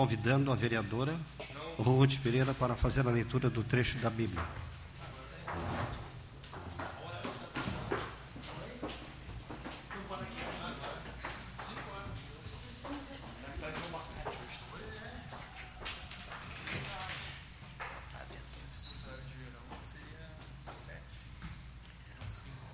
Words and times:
convidando 0.00 0.50
a 0.50 0.56
vereadora 0.56 1.14
Ruth 1.76 2.16
Pereira 2.22 2.54
para 2.54 2.74
fazer 2.74 3.06
a 3.06 3.10
leitura 3.10 3.50
do 3.50 3.62
trecho 3.62 3.98
da 3.98 4.08
Bíblia. 4.08 4.42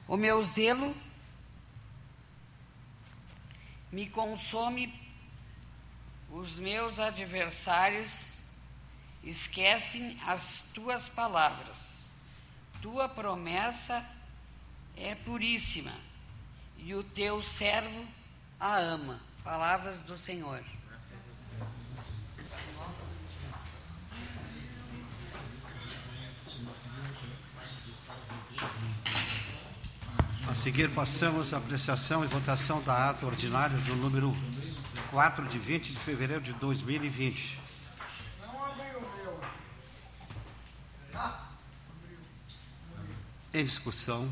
O 0.06 0.16
meu 0.16 0.44
zelo 0.44 0.94
me 3.90 4.06
consome, 4.06 5.05
os 6.46 6.60
meus 6.60 7.00
adversários 7.00 8.38
esquecem 9.24 10.16
as 10.24 10.62
tuas 10.72 11.08
palavras. 11.08 12.04
Tua 12.80 13.08
promessa 13.08 14.04
é 14.96 15.16
puríssima 15.16 15.92
e 16.78 16.94
o 16.94 17.02
teu 17.02 17.42
servo 17.42 18.06
a 18.60 18.76
ama. 18.76 19.20
Palavras 19.42 20.04
do 20.04 20.16
Senhor. 20.16 20.62
A 30.48 30.54
seguir, 30.54 30.88
passamos 30.90 31.52
à 31.52 31.56
apreciação 31.56 32.24
e 32.24 32.28
votação 32.28 32.80
da 32.82 33.10
ata 33.10 33.26
ordinária 33.26 33.76
do 33.78 33.96
número 33.96 34.32
4 35.10 35.46
de 35.46 35.58
20 35.58 35.92
de 35.92 35.98
fevereiro 35.98 36.42
de 36.42 36.52
2020. 36.54 37.60
Em 43.54 43.64
discussão. 43.64 44.30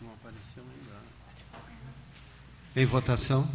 Não 0.00 0.14
apareceu 0.14 0.62
ainda. 0.62 1.02
Em 2.74 2.86
votação. 2.86 3.46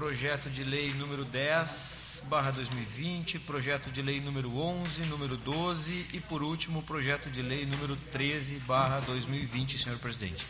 projeto 0.00 0.48
de 0.48 0.64
lei 0.64 0.94
número 0.94 1.26
10/2020, 1.26 3.38
projeto 3.40 3.90
de 3.90 4.00
lei 4.00 4.18
número 4.18 4.56
11, 4.56 5.02
número 5.02 5.36
12 5.36 6.06
e 6.14 6.20
por 6.20 6.42
último, 6.42 6.82
projeto 6.82 7.28
de 7.28 7.42
lei 7.42 7.66
número 7.66 7.98
13/2020, 8.10 9.76
senhor 9.76 9.98
presidente. 9.98 10.46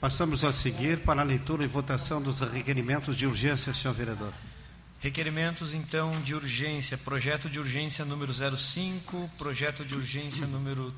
Passamos 0.00 0.42
a 0.42 0.54
seguir 0.54 1.00
para 1.00 1.20
a 1.20 1.24
leitura 1.24 1.64
e 1.64 1.68
votação 1.68 2.22
dos 2.22 2.40
requerimentos 2.40 3.18
de 3.18 3.26
urgência, 3.26 3.74
senhor 3.74 3.92
vereador. 3.92 4.32
Requerimentos, 5.00 5.74
então, 5.74 6.10
de 6.22 6.34
urgência. 6.34 6.96
Projeto 6.96 7.50
de 7.50 7.60
urgência 7.60 8.06
número 8.06 8.32
05, 8.32 9.30
projeto 9.36 9.84
de 9.84 9.94
urgência 9.94 10.46
número 10.46 10.94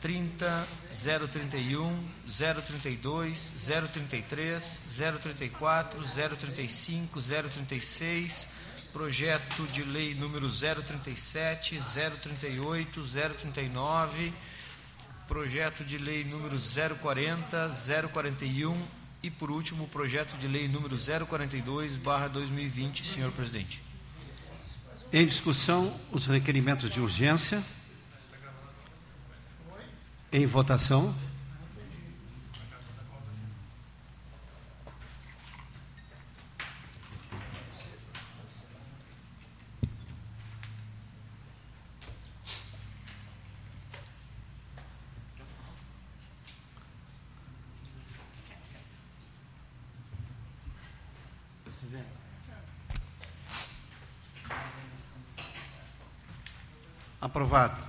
030, 0.00 0.66
031, 0.90 2.04
032, 2.26 3.52
033, 3.92 4.82
034, 5.22 6.02
035, 6.36 7.20
036, 7.20 8.48
projeto 8.92 9.64
de 9.72 9.84
lei 9.84 10.12
número 10.14 10.50
037, 10.50 11.80
038, 12.20 13.04
039, 13.38 14.32
projeto 15.28 15.84
de 15.84 15.98
lei 15.98 16.24
número 16.24 16.58
040, 16.58 17.70
041 18.12 18.76
e, 19.22 19.30
por 19.30 19.50
último, 19.50 19.86
projeto 19.88 20.36
de 20.36 20.48
lei 20.48 20.68
número 20.68 20.96
042/2020, 20.96 23.04
senhor 23.04 23.32
presidente. 23.32 23.82
Em 25.12 25.26
discussão, 25.26 25.94
os 26.10 26.24
requerimentos 26.26 26.90
de 26.90 27.00
urgência. 27.00 27.62
Em 30.36 30.46
votação. 30.46 31.14
Aprovado. 57.20 57.80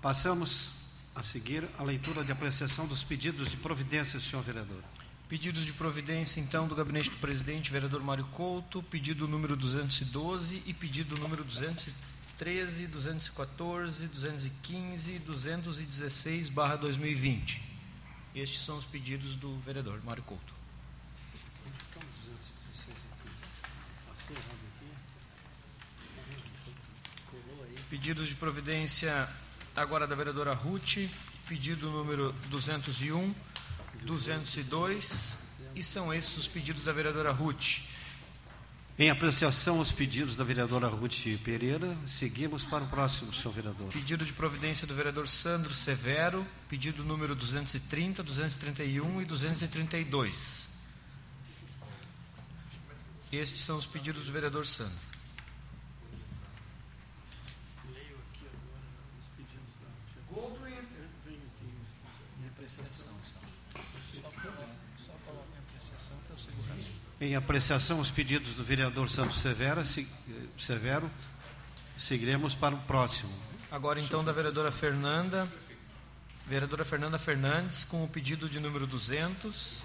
Passamos 0.00 0.75
a 1.16 1.22
seguir 1.22 1.66
a 1.78 1.82
leitura 1.82 2.22
de 2.22 2.30
apreciação 2.30 2.86
dos 2.86 3.02
pedidos 3.02 3.50
de 3.50 3.56
providência, 3.56 4.20
senhor 4.20 4.42
vereador. 4.42 4.84
Pedidos 5.30 5.64
de 5.64 5.72
providência, 5.72 6.40
então, 6.40 6.68
do 6.68 6.74
gabinete 6.74 7.08
do 7.08 7.16
presidente, 7.16 7.72
vereador 7.72 8.02
Mário 8.02 8.26
Couto, 8.26 8.82
pedido 8.82 9.26
número 9.26 9.56
212 9.56 10.62
e 10.66 10.74
pedido 10.74 11.16
número 11.16 11.42
213, 11.42 12.86
214, 12.86 14.08
215, 14.08 15.18
216, 15.20 16.50
barra 16.50 16.76
2020. 16.76 17.62
Estes 18.34 18.60
são 18.60 18.76
os 18.76 18.84
pedidos 18.84 19.34
do 19.36 19.56
vereador 19.60 19.98
Mário 20.04 20.22
Couto. 20.22 20.54
Pedidos 27.88 28.28
de 28.28 28.34
providência 28.34 29.26
agora 29.76 30.06
da 30.06 30.14
vereadora 30.14 30.54
Ruth, 30.54 31.08
pedido 31.46 31.90
número 31.90 32.34
201, 32.48 33.34
202, 34.02 35.36
E 35.74 35.84
são 35.84 36.12
esses 36.12 36.38
os 36.38 36.46
pedidos 36.46 36.84
da 36.84 36.92
vereadora 36.92 37.30
Ruth. 37.30 37.80
Em 38.98 39.10
apreciação 39.10 39.78
os 39.78 39.92
pedidos 39.92 40.34
da 40.34 40.42
vereadora 40.42 40.88
Ruth 40.88 41.38
Pereira, 41.44 41.94
seguimos 42.08 42.64
para 42.64 42.84
o 42.84 42.88
próximo, 42.88 43.34
senhor 43.34 43.52
vereador. 43.52 43.88
Pedido 43.92 44.24
de 44.24 44.32
providência 44.32 44.86
do 44.86 44.94
vereador 44.94 45.28
Sandro 45.28 45.74
Severo, 45.74 46.46
pedido 46.66 47.04
número 47.04 47.34
230, 47.34 48.22
231 48.22 49.20
e 49.20 49.24
232. 49.26 50.68
Estes 53.30 53.60
são 53.60 53.76
os 53.76 53.84
pedidos 53.84 54.24
do 54.24 54.32
vereador 54.32 54.64
Sandro. 54.64 55.15
Em 67.18 67.34
apreciação 67.34 67.98
os 67.98 68.10
pedidos 68.10 68.54
do 68.54 68.62
vereador 68.62 69.08
Santos 69.08 69.40
Severo, 69.40 69.82
Severo, 70.58 71.10
seguiremos 71.98 72.54
para 72.54 72.74
o 72.74 72.78
próximo. 72.78 73.32
Agora 73.70 73.98
então 73.98 74.22
da 74.22 74.32
vereadora 74.32 74.70
Fernanda, 74.70 75.48
vereadora 76.46 76.84
Fernanda 76.84 77.18
Fernandes, 77.18 77.84
com 77.84 78.04
o 78.04 78.08
pedido 78.08 78.48
de 78.48 78.60
número 78.60 78.86
200, 78.86 79.82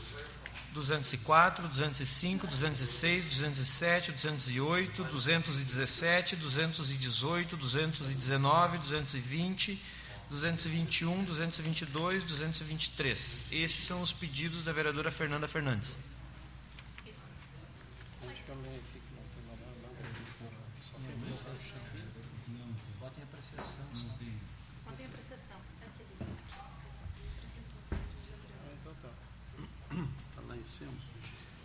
204, 0.73 1.67
205, 1.67 2.47
206, 2.47 3.25
207, 3.25 4.11
208, 4.11 5.03
217, 5.05 6.35
218, 6.35 7.57
219, 7.57 8.77
220, 8.77 9.81
221, 10.31 11.25
222, 11.25 12.23
223. 12.23 13.47
Esses 13.51 13.83
são 13.83 14.01
os 14.01 14.13
pedidos 14.13 14.63
da 14.63 14.71
vereadora 14.71 15.11
Fernanda 15.11 15.45
Fernandes. 15.45 15.97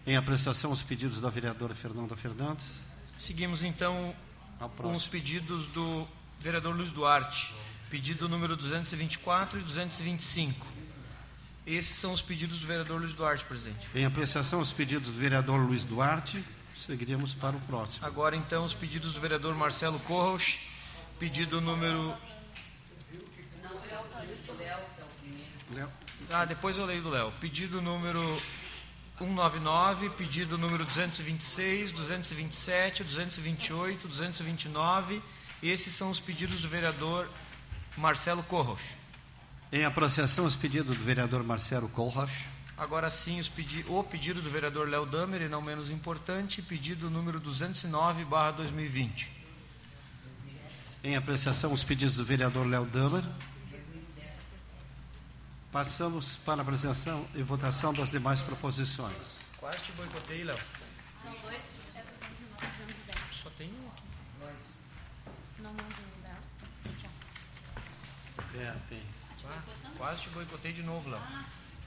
Em 0.05 0.17
apreciação 0.17 0.73
os 0.73 0.83
pedidos 0.83 1.21
da 1.21 1.31
vereadora 1.31 1.75
Fernanda 1.75 2.17
Fernandes. 2.17 2.81
Seguimos 3.17 3.63
então 3.63 4.15
com 4.77 4.93
os 4.93 5.07
pedidos 5.07 5.67
do 5.69 6.07
vereador 6.41 6.75
Luiz 6.75 6.91
Duarte. 6.91 7.55
Pedido 7.91 8.29
número 8.29 8.57
224 8.57 9.61
e 9.61 9.63
225. 9.63 10.67
Esses 11.65 11.97
são 11.97 12.13
os 12.13 12.21
pedidos 12.21 12.61
do 12.61 12.67
vereador 12.67 13.01
Luiz 13.01 13.13
Duarte, 13.13 13.45
presidente. 13.45 13.89
Em 13.95 14.05
apreciação 14.05 14.61
os 14.61 14.73
pedidos 14.73 15.11
do 15.11 15.19
vereador 15.19 15.61
Luiz 15.61 15.85
Duarte, 15.85 16.43
seguiremos 16.77 17.35
para 17.35 17.57
o 17.57 17.61
próximo. 17.61 18.07
Agora 18.07 18.37
então 18.37 18.65
os 18.65 18.75
pedidos 18.75 19.13
do 19.13 19.21
vereador 19.21 19.55
Marcelo 19.55 19.99
Corros. 20.01 20.59
Pedido 21.19 21.61
número. 21.61 22.15
Ah, 26.31 26.45
depois 26.45 26.77
eu 26.77 26.85
leio 26.85 27.03
do 27.03 27.11
Léo. 27.11 27.33
Pedido 27.41 27.81
número 27.81 28.21
199, 29.19 30.11
pedido 30.11 30.59
número 30.59 30.85
226, 30.85 31.93
227, 31.93 33.05
228, 33.05 34.09
229. 34.09 35.23
Esses 35.63 35.93
são 35.95 36.11
os 36.11 36.21
pedidos 36.21 36.61
do 36.61 36.69
vereador 36.69 37.29
Marcelo 37.97 38.43
Corros. 38.43 38.81
Em 39.73 39.85
apreciação, 39.85 40.45
os 40.45 40.55
pedidos 40.55 40.97
do 40.97 41.03
vereador 41.03 41.43
Marcelo 41.43 41.89
Corros. 41.89 42.45
Agora 42.77 43.11
sim, 43.11 43.43
pedi 43.55 43.85
o 43.89 44.05
pedido 44.05 44.43
do 44.43 44.51
vereador 44.51 44.89
Léo 44.89 45.07
Damer, 45.07 45.43
e 45.43 45.49
não 45.49 45.63
menos 45.63 45.91
importante, 45.91 46.61
pedido 46.61 47.09
número 47.09 47.41
209, 47.41 48.25
barra 48.25 48.51
2020. 48.53 49.33
Em 51.03 51.17
apreciação, 51.17 51.73
os 51.73 51.83
pedidos 51.83 52.17
do 52.17 52.25
vereador 52.25 52.67
Léo 52.67 52.85
Damer. 52.87 53.25
Passamos 55.73 56.37
para 56.37 56.61
a 56.61 56.63
apresentação 56.63 57.27
e 57.35 57.43
votação 57.43 57.93
das 57.93 58.11
demais 58.11 58.41
proposições. 58.41 59.37
Quase 59.59 59.85
te 59.85 59.93
boicotei, 59.93 60.45
Léo. 60.45 60.59
São 61.23 61.33
dois, 61.43 61.67
é 61.95 62.03
209, 62.03 62.67
210. 62.79 63.19
Só 63.33 63.51
tem 63.51 63.69
um 63.69 63.89
aqui. 63.89 64.05
Não 65.59 65.71
mandou, 65.71 65.87
Léo. 66.23 66.37
Aqui, 66.85 67.07
ó. 67.07 68.43
É, 68.59 68.75
tem. 68.89 69.01
Ah, 69.45 69.63
quase 69.97 70.23
te 70.23 70.29
boicotei 70.31 70.73
de 70.73 70.83
novo, 70.83 71.11
Léo. 71.11 71.21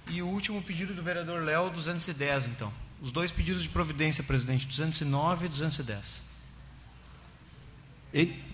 E 0.07 0.21
o 0.21 0.27
último 0.27 0.61
pedido 0.61 0.93
do 0.93 1.03
vereador 1.03 1.43
Léo, 1.43 1.69
210, 1.69 2.47
então. 2.47 2.73
Os 3.01 3.11
dois 3.11 3.31
pedidos 3.31 3.63
de 3.63 3.69
providência, 3.69 4.23
presidente, 4.23 4.67
209 4.67 5.45
e 5.45 5.49
210. 5.49 6.23
E 8.13 8.49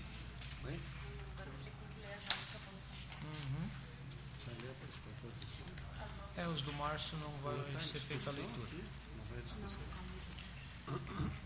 É, 6.36 6.46
os 6.46 6.60
do 6.60 6.72
março 6.74 7.16
não 7.16 7.32
vai 7.42 7.82
ser 7.82 7.98
feita 7.98 8.28
a 8.28 8.32
leitura. 8.34 8.68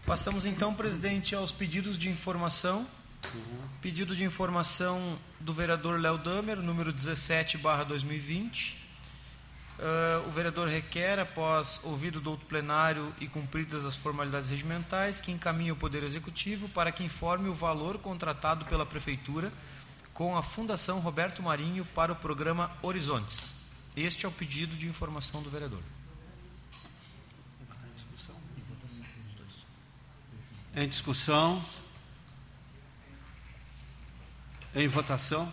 Passamos 0.04 0.44
então, 0.44 0.74
presidente, 0.74 1.34
aos 1.34 1.52
pedidos 1.52 1.96
de 1.96 2.08
informação. 2.08 2.84
Pedido 3.80 4.14
de 4.14 4.24
informação 4.24 5.18
do 5.38 5.52
vereador 5.52 6.00
Léo 6.00 6.18
Damer, 6.18 6.56
número 6.56 6.92
17, 6.92 7.58
barra 7.58 7.84
2020. 7.84 8.78
Uh, 9.78 10.28
o 10.28 10.30
vereador 10.30 10.68
requer, 10.68 11.18
após 11.18 11.80
ouvido 11.84 12.20
do 12.20 12.30
outro 12.30 12.46
plenário 12.46 13.14
e 13.18 13.26
cumpridas 13.26 13.84
as 13.86 13.96
formalidades 13.96 14.50
regimentais, 14.50 15.20
que 15.20 15.32
encaminhe 15.32 15.72
o 15.72 15.76
Poder 15.76 16.02
Executivo 16.02 16.68
para 16.68 16.92
que 16.92 17.02
informe 17.02 17.48
o 17.48 17.54
valor 17.54 17.96
contratado 17.98 18.66
pela 18.66 18.84
Prefeitura 18.84 19.50
com 20.12 20.36
a 20.36 20.42
Fundação 20.42 20.98
Roberto 21.00 21.42
Marinho 21.42 21.82
para 21.94 22.12
o 22.12 22.16
programa 22.16 22.70
Horizontes. 22.82 23.52
Este 23.96 24.26
é 24.26 24.28
o 24.28 24.32
pedido 24.32 24.76
de 24.76 24.86
informação 24.86 25.42
do 25.42 25.48
vereador. 25.48 25.80
Em 30.76 30.86
discussão. 30.86 31.64
Em 34.74 34.86
votação. 34.86 35.52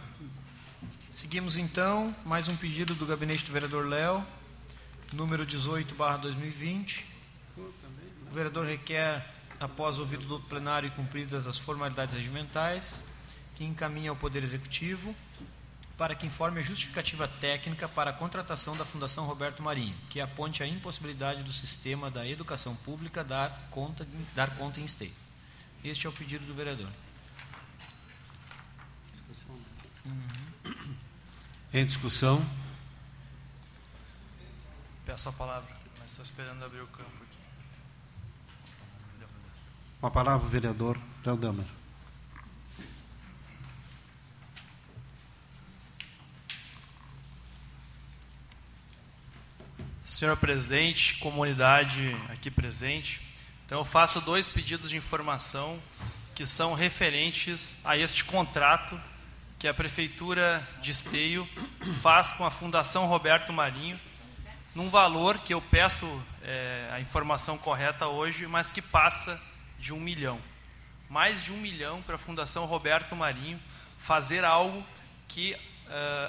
Seguimos 1.21 1.55
então, 1.55 2.15
mais 2.25 2.47
um 2.47 2.57
pedido 2.57 2.95
do 2.95 3.05
gabinete 3.05 3.45
do 3.45 3.51
vereador 3.51 3.85
Léo, 3.85 4.25
número 5.13 5.45
18, 5.45 5.93
barra 5.93 6.17
2020. 6.17 7.05
O 7.57 8.33
vereador 8.33 8.65
requer, 8.65 9.23
após 9.59 9.99
ouvido 9.99 10.25
do 10.25 10.39
plenário 10.39 10.87
e 10.87 10.89
cumpridas 10.89 11.45
as 11.45 11.59
formalidades 11.59 12.15
regimentais, 12.15 13.13
que 13.55 13.63
encaminhe 13.63 14.07
ao 14.07 14.15
Poder 14.15 14.43
Executivo 14.43 15.15
para 15.95 16.15
que 16.15 16.25
informe 16.25 16.59
a 16.59 16.63
justificativa 16.63 17.27
técnica 17.27 17.87
para 17.87 18.09
a 18.09 18.13
contratação 18.13 18.75
da 18.75 18.83
Fundação 18.83 19.23
Roberto 19.25 19.61
Marinho, 19.61 19.95
que 20.09 20.19
aponte 20.19 20.63
a 20.63 20.67
impossibilidade 20.67 21.43
do 21.43 21.53
sistema 21.53 22.09
da 22.09 22.27
educação 22.27 22.75
pública 22.77 23.23
dar 23.23 23.67
conta, 23.69 24.07
dar 24.33 24.55
conta 24.55 24.79
em 24.81 24.85
esteio. 24.85 25.13
Este 25.83 26.07
é 26.07 26.09
o 26.09 26.13
pedido 26.13 26.47
do 26.47 26.55
vereador. 26.55 26.89
Em 31.73 31.85
discussão. 31.85 32.45
Peço 35.05 35.29
a 35.29 35.31
palavra, 35.31 35.73
mas 35.99 36.11
estou 36.11 36.23
esperando 36.23 36.63
abrir 36.65 36.81
o 36.81 36.87
campo 36.87 37.09
aqui. 37.23 37.37
Com 40.01 40.07
a 40.07 40.11
palavra 40.11 40.45
o 40.45 40.49
vereador 40.49 40.97
Léo 41.25 41.37
Damer. 41.37 41.65
Senhor 50.03 50.35
presidente, 50.35 51.19
comunidade 51.19 52.13
aqui 52.29 52.51
presente, 52.51 53.21
então 53.65 53.79
eu 53.79 53.85
faço 53.85 54.19
dois 54.19 54.49
pedidos 54.49 54.89
de 54.89 54.97
informação 54.97 55.81
que 56.35 56.45
são 56.45 56.73
referentes 56.73 57.79
a 57.85 57.97
este 57.97 58.25
contrato 58.25 58.99
que 59.61 59.67
a 59.67 59.73
Prefeitura 59.75 60.67
de 60.81 60.89
Esteio 60.89 61.47
faz 62.01 62.31
com 62.31 62.43
a 62.43 62.49
Fundação 62.49 63.05
Roberto 63.05 63.53
Marinho, 63.53 63.99
num 64.73 64.89
valor 64.89 65.37
que 65.37 65.53
eu 65.53 65.61
peço 65.61 66.03
é, 66.41 66.89
a 66.91 66.99
informação 66.99 67.59
correta 67.59 68.07
hoje, 68.07 68.47
mas 68.47 68.71
que 68.71 68.81
passa 68.81 69.39
de 69.77 69.93
um 69.93 69.99
milhão. 69.99 70.41
Mais 71.07 71.43
de 71.43 71.53
um 71.53 71.57
milhão 71.57 72.01
para 72.01 72.15
a 72.15 72.17
Fundação 72.17 72.65
Roberto 72.65 73.15
Marinho 73.15 73.61
fazer 73.99 74.43
algo 74.43 74.83
que 75.27 75.53
uh, 75.53 75.59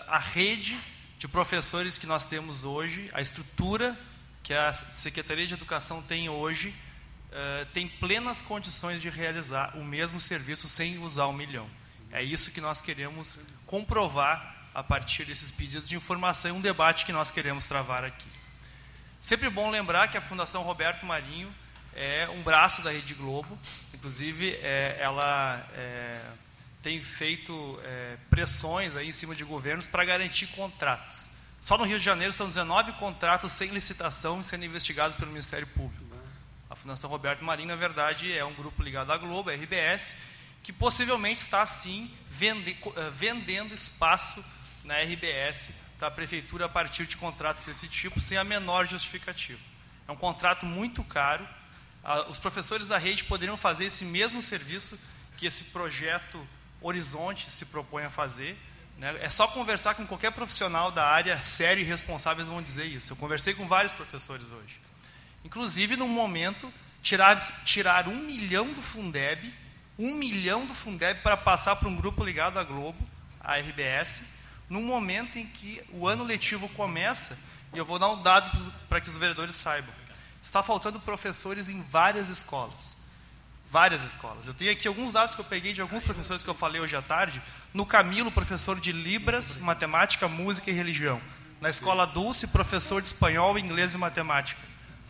a 0.08 0.18
rede 0.18 0.76
de 1.18 1.26
professores 1.26 1.96
que 1.96 2.06
nós 2.06 2.26
temos 2.26 2.64
hoje, 2.64 3.08
a 3.14 3.22
estrutura 3.22 3.98
que 4.42 4.52
a 4.52 4.74
Secretaria 4.74 5.46
de 5.46 5.54
Educação 5.54 6.02
tem 6.02 6.28
hoje, 6.28 6.68
uh, 6.68 7.64
tem 7.72 7.88
plenas 7.88 8.42
condições 8.42 9.00
de 9.00 9.08
realizar 9.08 9.74
o 9.78 9.82
mesmo 9.82 10.20
serviço 10.20 10.68
sem 10.68 10.98
usar 10.98 11.28
um 11.28 11.32
milhão. 11.32 11.66
É 12.12 12.22
isso 12.22 12.50
que 12.50 12.60
nós 12.60 12.82
queremos 12.82 13.38
comprovar 13.66 14.54
a 14.74 14.82
partir 14.82 15.24
desses 15.24 15.50
pedidos 15.50 15.88
de 15.88 15.96
informação 15.96 16.50
e 16.50 16.54
um 16.54 16.60
debate 16.60 17.06
que 17.06 17.12
nós 17.12 17.30
queremos 17.30 17.66
travar 17.66 18.04
aqui. 18.04 18.28
Sempre 19.18 19.48
bom 19.48 19.70
lembrar 19.70 20.08
que 20.08 20.18
a 20.18 20.20
Fundação 20.20 20.62
Roberto 20.62 21.06
Marinho 21.06 21.52
é 21.94 22.28
um 22.28 22.42
braço 22.42 22.82
da 22.82 22.90
Rede 22.90 23.14
Globo, 23.14 23.58
inclusive 23.94 24.58
é, 24.62 24.98
ela 25.00 25.66
é, 25.74 26.20
tem 26.82 27.00
feito 27.00 27.80
é, 27.84 28.16
pressões 28.28 28.94
aí 28.94 29.08
em 29.08 29.12
cima 29.12 29.34
de 29.34 29.44
governos 29.44 29.86
para 29.86 30.04
garantir 30.04 30.48
contratos. 30.48 31.28
Só 31.62 31.78
no 31.78 31.84
Rio 31.84 31.98
de 31.98 32.04
Janeiro 32.04 32.32
são 32.32 32.48
19 32.48 32.92
contratos 32.94 33.52
sem 33.52 33.70
licitação 33.70 34.42
sendo 34.42 34.64
investigados 34.64 35.16
pelo 35.16 35.30
Ministério 35.30 35.66
Público. 35.68 36.04
A 36.68 36.74
Fundação 36.74 37.08
Roberto 37.08 37.44
Marinho, 37.44 37.68
na 37.68 37.76
verdade, 37.76 38.36
é 38.36 38.44
um 38.44 38.54
grupo 38.54 38.82
ligado 38.82 39.12
à 39.12 39.18
Globo, 39.18 39.50
a 39.50 39.54
RBS, 39.54 40.12
que 40.62 40.72
possivelmente 40.72 41.40
está, 41.40 41.64
sim, 41.66 42.10
vende, 42.28 42.76
eh, 42.96 43.10
vendendo 43.12 43.74
espaço 43.74 44.44
na 44.84 45.00
RBS 45.00 45.70
para 45.98 46.08
a 46.08 46.10
Prefeitura 46.10 46.66
a 46.66 46.68
partir 46.68 47.06
de 47.06 47.16
contratos 47.16 47.64
desse 47.64 47.88
tipo, 47.88 48.20
sem 48.20 48.36
a 48.36 48.44
menor 48.44 48.86
justificativa. 48.86 49.60
É 50.06 50.12
um 50.12 50.16
contrato 50.16 50.66
muito 50.66 51.02
caro. 51.04 51.46
Os 52.28 52.38
professores 52.38 52.88
da 52.88 52.98
rede 52.98 53.24
poderiam 53.24 53.56
fazer 53.56 53.84
esse 53.84 54.04
mesmo 54.04 54.42
serviço 54.42 54.98
que 55.36 55.46
esse 55.46 55.64
projeto 55.64 56.46
Horizonte 56.80 57.50
se 57.50 57.64
propõe 57.64 58.04
a 58.04 58.10
fazer. 58.10 58.58
Né? 58.98 59.16
É 59.20 59.30
só 59.30 59.46
conversar 59.46 59.94
com 59.94 60.06
qualquer 60.06 60.32
profissional 60.32 60.90
da 60.90 61.06
área 61.06 61.40
sério 61.42 61.80
e 61.80 61.84
responsável, 61.84 62.44
vão 62.44 62.60
dizer 62.60 62.84
isso. 62.84 63.12
Eu 63.12 63.16
conversei 63.16 63.54
com 63.54 63.66
vários 63.68 63.92
professores 63.92 64.50
hoje. 64.50 64.80
Inclusive, 65.44 65.96
num 65.96 66.08
momento, 66.08 66.72
tirar, 67.02 67.38
tirar 67.64 68.08
um 68.08 68.16
milhão 68.16 68.72
do 68.72 68.82
Fundeb 68.82 69.52
um 69.98 70.14
milhão 70.14 70.66
do 70.66 70.74
Fundeb 70.74 71.20
para 71.22 71.36
passar 71.36 71.76
para 71.76 71.88
um 71.88 71.96
grupo 71.96 72.24
ligado 72.24 72.58
à 72.58 72.64
Globo, 72.64 72.98
à 73.40 73.56
RBS, 73.56 74.22
num 74.68 74.82
momento 74.82 75.38
em 75.38 75.46
que 75.46 75.82
o 75.90 76.08
ano 76.08 76.24
letivo 76.24 76.68
começa, 76.70 77.38
e 77.74 77.78
eu 77.78 77.84
vou 77.84 77.98
dar 77.98 78.08
um 78.08 78.22
dado 78.22 78.72
para 78.88 79.00
que 79.00 79.08
os 79.08 79.16
vereadores 79.16 79.56
saibam. 79.56 79.94
Está 80.42 80.62
faltando 80.62 80.98
professores 80.98 81.68
em 81.68 81.80
várias 81.82 82.28
escolas. 82.28 82.96
Várias 83.70 84.02
escolas. 84.02 84.46
Eu 84.46 84.52
tenho 84.52 84.72
aqui 84.72 84.86
alguns 84.86 85.12
dados 85.12 85.34
que 85.34 85.40
eu 85.40 85.44
peguei 85.44 85.72
de 85.72 85.80
alguns 85.80 86.02
professores 86.02 86.42
que 86.42 86.50
eu 86.50 86.54
falei 86.54 86.80
hoje 86.80 86.96
à 86.96 87.00
tarde. 87.00 87.40
No 87.72 87.86
Camilo, 87.86 88.30
professor 88.30 88.78
de 88.78 88.92
Libras, 88.92 89.56
Matemática, 89.56 90.28
Música 90.28 90.70
e 90.70 90.74
Religião. 90.74 91.20
Na 91.60 91.70
Escola 91.70 92.06
Dulce, 92.06 92.46
professor 92.46 93.00
de 93.00 93.08
Espanhol, 93.08 93.58
Inglês 93.58 93.94
e 93.94 93.96
Matemática. 93.96 94.60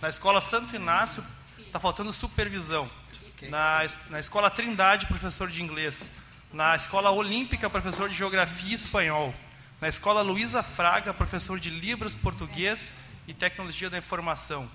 Na 0.00 0.08
Escola 0.08 0.40
Santo 0.40 0.76
Inácio, 0.76 1.24
está 1.58 1.80
faltando 1.80 2.12
supervisão. 2.12 2.88
Na, 3.49 3.80
na 4.11 4.20
Escola 4.20 4.50
Trindade, 4.50 5.06
professor 5.06 5.49
de 5.49 5.62
inglês. 5.62 6.12
Na 6.52 6.76
Escola 6.76 7.11
Olímpica, 7.11 7.68
professor 7.68 8.08
de 8.08 8.14
geografia 8.14 8.70
e 8.70 8.75
espanhol. 8.75 9.34
Na 9.80 9.88
Escola 9.88 10.22
Luísa 10.22 10.62
Fraga, 10.62 11.12
professor 11.12 11.58
de 11.58 11.70
Libras, 11.70 12.14
português 12.14 12.92
e 13.26 13.34
tecnologia 13.34 13.90
da 13.90 13.99
informação. 13.99 14.70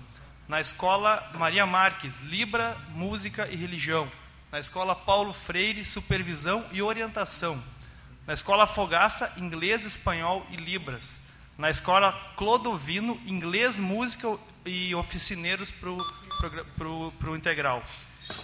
Na 0.46 0.60
Escola 0.60 1.30
Maria 1.34 1.66
Marques, 1.66 2.18
Libra, 2.20 2.76
música 2.90 3.48
e 3.48 3.56
religião. 3.56 4.10
Na 4.50 4.58
Escola 4.58 4.94
Paulo 4.94 5.32
Freire, 5.32 5.84
supervisão 5.84 6.64
e 6.72 6.82
orientação. 6.82 7.62
Na 8.26 8.34
Escola 8.34 8.66
Fogaça, 8.66 9.32
inglês, 9.38 9.84
espanhol 9.84 10.46
e 10.50 10.56
libras. 10.56 11.20
Na 11.56 11.70
Escola 11.70 12.12
Clodovino, 12.36 13.20
inglês, 13.26 13.78
música 13.78 14.38
e 14.64 14.94
oficineiros 14.94 15.70
para 15.70 16.88
o 17.30 17.36
integral. 17.36 17.82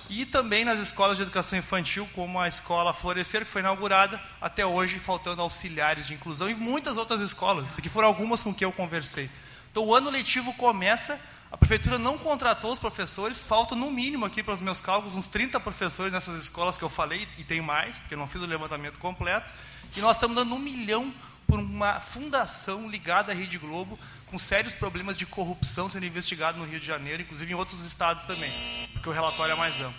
E 0.09 0.25
também 0.27 0.65
nas 0.65 0.79
escolas 0.79 1.17
de 1.17 1.23
educação 1.23 1.59
infantil, 1.59 2.09
como 2.15 2.39
a 2.41 2.49
escola 2.49 2.95
Florescer, 2.95 3.45
que 3.45 3.51
foi 3.51 3.61
inaugurada, 3.61 4.21
até 4.41 4.65
hoje 4.65 4.99
faltando 4.99 5.43
auxiliares 5.43 6.07
de 6.07 6.15
inclusão, 6.15 6.49
e 6.49 6.55
muitas 6.55 6.97
outras 6.97 7.21
escolas. 7.21 7.71
Isso 7.71 7.81
aqui 7.81 7.89
foram 7.89 8.09
algumas 8.09 8.43
com 8.43 8.55
que 8.55 8.65
eu 8.65 8.73
conversei. 8.73 9.31
Então, 9.71 9.85
o 9.85 9.95
ano 9.95 10.11
letivo 10.11 10.53
começa, 10.55 11.19
a 11.51 11.57
prefeitura 11.57 11.99
não 11.99 12.17
contratou 12.17 12.73
os 12.73 12.79
professores, 12.79 13.43
faltam 13.43 13.77
no 13.77 13.91
mínimo 13.91 14.25
aqui 14.25 14.43
para 14.43 14.55
os 14.55 14.61
meus 14.61 14.81
cálculos 14.81 15.17
uns 15.17 15.29
30 15.29 15.59
professores 15.61 16.13
nessas 16.13 16.41
escolas 16.41 16.77
que 16.77 16.85
eu 16.85 16.89
falei, 16.89 17.29
e 17.39 17.45
tem 17.45 17.61
mais, 17.61 17.99
porque 18.01 18.15
eu 18.15 18.19
não 18.19 18.29
fiz 18.29 18.43
o 18.43 18.47
levantamento 18.47 18.99
completo, 18.99 19.53
e 19.97 20.01
nós 20.01 20.17
estamos 20.17 20.37
dando 20.37 20.55
um 20.55 20.59
milhão 20.59 21.13
por 21.47 21.59
uma 21.59 22.01
fundação 22.01 22.89
ligada 22.89 23.33
à 23.33 23.35
Rede 23.35 23.59
Globo, 23.59 23.99
com 24.35 24.39
sérios 24.39 24.75
problemas 24.75 25.17
de 25.17 25.25
corrupção 25.25 25.89
sendo 25.89 26.07
investigado 26.07 26.59
no 26.59 26.65
Rio 26.65 26.81
de 26.81 26.87
Janeiro, 26.87 27.23
inclusive 27.23 27.53
em 27.53 27.55
outros 27.55 27.85
estados 27.85 28.25
também, 28.25 28.53
porque 28.93 29.09
o 29.09 29.13
relatório 29.13 29.53
é 29.53 29.55
mais 29.55 29.79
amplo. 29.79 29.95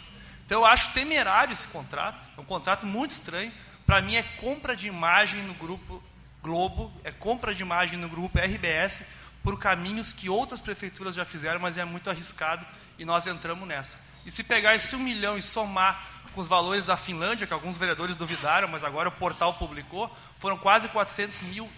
Então 0.46 0.60
eu 0.60 0.66
acho 0.66 0.92
temerário 0.92 1.54
esse 1.54 1.66
contrato, 1.70 2.28
é 2.38 2.42
um 2.42 2.44
contrato 2.44 2.86
muito 2.86 3.12
estranho. 3.12 3.50
Para 3.86 4.02
mim 4.02 4.18
é 4.18 4.24
compra 4.24 4.76
de 4.76 4.90
imagem 4.90 5.42
no 5.44 5.54
grupo 5.54 6.04
Globo, 6.44 6.92
é 7.06 7.14
compra 7.14 7.56
de 7.56 7.62
imagem 7.62 7.98
no 7.98 8.10
grupo 8.10 8.38
RBS, 8.38 9.04
por 9.42 9.58
caminhos 9.58 10.12
que 10.12 10.28
outras 10.28 10.60
prefeituras 10.60 11.16
já 11.16 11.24
fizeram, 11.24 11.62
mas 11.62 11.78
é 11.78 11.86
muito 11.86 12.10
arriscado 12.10 12.66
e 13.00 13.06
nós 13.06 13.26
entramos 13.28 13.66
nessa. 13.66 13.98
E 14.26 14.32
se 14.32 14.44
pegar 14.44 14.76
esse 14.76 14.98
um 14.98 15.00
milhão 15.00 15.38
e 15.38 15.42
somar 15.42 16.04
com 16.34 16.42
os 16.42 16.50
valores 16.50 16.84
da 16.84 16.98
Finlândia, 16.98 17.48
que 17.48 17.54
alguns 17.54 17.78
vereadores 17.78 18.18
duvidaram, 18.18 18.68
mas 18.68 18.84
agora 18.84 19.08
o 19.08 19.14
portal 19.14 19.54
publicou, 19.54 20.14
foram 20.40 20.58
quase 20.58 20.90
400 20.90 21.42
mil 21.44 21.72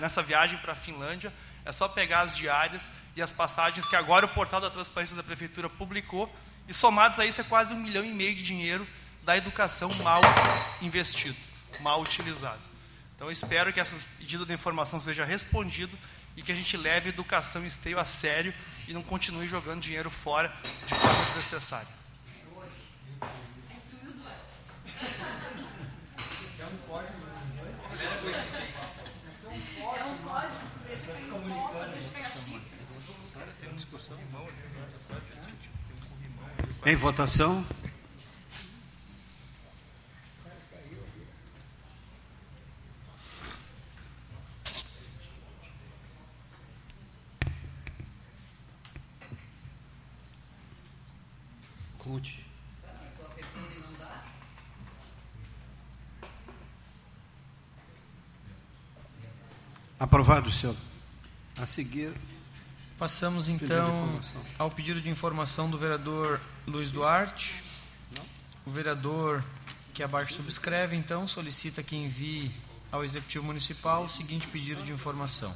nessa 0.00 0.22
viagem 0.22 0.58
para 0.58 0.72
a 0.72 0.76
Finlândia. 0.76 1.32
É 1.64 1.72
só 1.72 1.88
pegar 1.88 2.20
as 2.20 2.36
diárias 2.36 2.90
e 3.14 3.22
as 3.22 3.32
passagens 3.32 3.86
que 3.86 3.96
agora 3.96 4.26
o 4.26 4.28
portal 4.28 4.60
da 4.60 4.70
transparência 4.70 5.16
da 5.16 5.22
prefeitura 5.22 5.68
publicou. 5.68 6.32
E 6.68 6.74
somados 6.74 7.18
a 7.18 7.26
isso 7.26 7.40
é 7.40 7.44
quase 7.44 7.74
um 7.74 7.78
milhão 7.78 8.04
e 8.04 8.12
meio 8.12 8.34
de 8.34 8.42
dinheiro 8.42 8.86
da 9.22 9.36
educação 9.36 9.92
mal 10.02 10.20
investido, 10.80 11.36
mal 11.80 12.00
utilizado. 12.00 12.60
Então 13.14 13.28
eu 13.28 13.32
espero 13.32 13.72
que 13.72 13.78
esse 13.78 14.06
pedido 14.18 14.44
de 14.44 14.52
informação 14.52 15.00
seja 15.00 15.24
respondido 15.24 15.96
e 16.36 16.42
que 16.42 16.50
a 16.50 16.54
gente 16.54 16.76
leve 16.76 17.08
a 17.08 17.12
educação 17.12 17.64
esteio 17.64 17.98
a 17.98 18.04
sério 18.04 18.52
e 18.88 18.92
não 18.92 19.02
continue 19.02 19.46
jogando 19.46 19.80
dinheiro 19.80 20.10
fora 20.10 20.52
de 20.62 20.94
forma 20.94 21.24
desnecessária. 21.26 22.02
É 26.58 26.64
um 26.64 26.76
código 26.88 27.11
Em 36.84 36.96
votação. 36.96 37.64
Conte. 51.98 52.44
Aprovado, 60.00 60.50
senhor. 60.50 60.76
A 61.56 61.64
seguir. 61.64 62.12
Passamos 63.02 63.48
então 63.48 64.20
ao 64.56 64.70
pedido 64.70 65.00
de 65.00 65.10
informação 65.10 65.68
do 65.68 65.76
vereador 65.76 66.40
Luiz 66.64 66.92
Duarte. 66.92 67.60
O 68.64 68.70
vereador 68.70 69.42
que 69.92 70.04
abaixo 70.04 70.34
subscreve, 70.34 70.94
então, 70.94 71.26
solicita 71.26 71.82
que 71.82 71.96
envie 71.96 72.54
ao 72.92 73.02
Executivo 73.02 73.44
Municipal 73.44 74.04
o 74.04 74.08
seguinte 74.08 74.46
pedido 74.46 74.84
de 74.84 74.92
informação. 74.92 75.52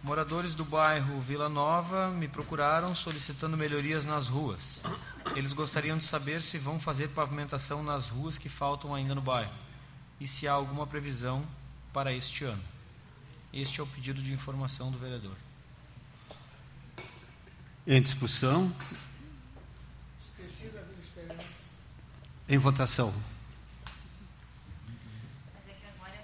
Moradores 0.00 0.54
do 0.54 0.64
bairro 0.64 1.18
Vila 1.18 1.48
Nova 1.48 2.08
me 2.12 2.28
procuraram 2.28 2.94
solicitando 2.94 3.56
melhorias 3.56 4.06
nas 4.06 4.28
ruas. 4.28 4.80
Eles 5.34 5.52
gostariam 5.52 5.98
de 5.98 6.04
saber 6.04 6.40
se 6.40 6.56
vão 6.56 6.78
fazer 6.78 7.08
pavimentação 7.08 7.82
nas 7.82 8.10
ruas 8.10 8.38
que 8.38 8.48
faltam 8.48 8.94
ainda 8.94 9.12
no 9.12 9.20
bairro 9.20 9.50
e 10.20 10.26
se 10.28 10.46
há 10.46 10.52
alguma 10.52 10.86
previsão 10.86 11.44
para 11.92 12.12
este 12.12 12.44
ano. 12.44 12.62
Este 13.52 13.80
é 13.80 13.82
o 13.82 13.88
pedido 13.88 14.22
de 14.22 14.32
informação 14.32 14.92
do 14.92 14.98
vereador. 14.98 15.47
Em 17.90 18.02
discussão. 18.02 18.70
Em 22.46 22.58
votação. 22.58 23.14
É 25.66 25.70
é 25.70 25.72
é? 25.72 26.22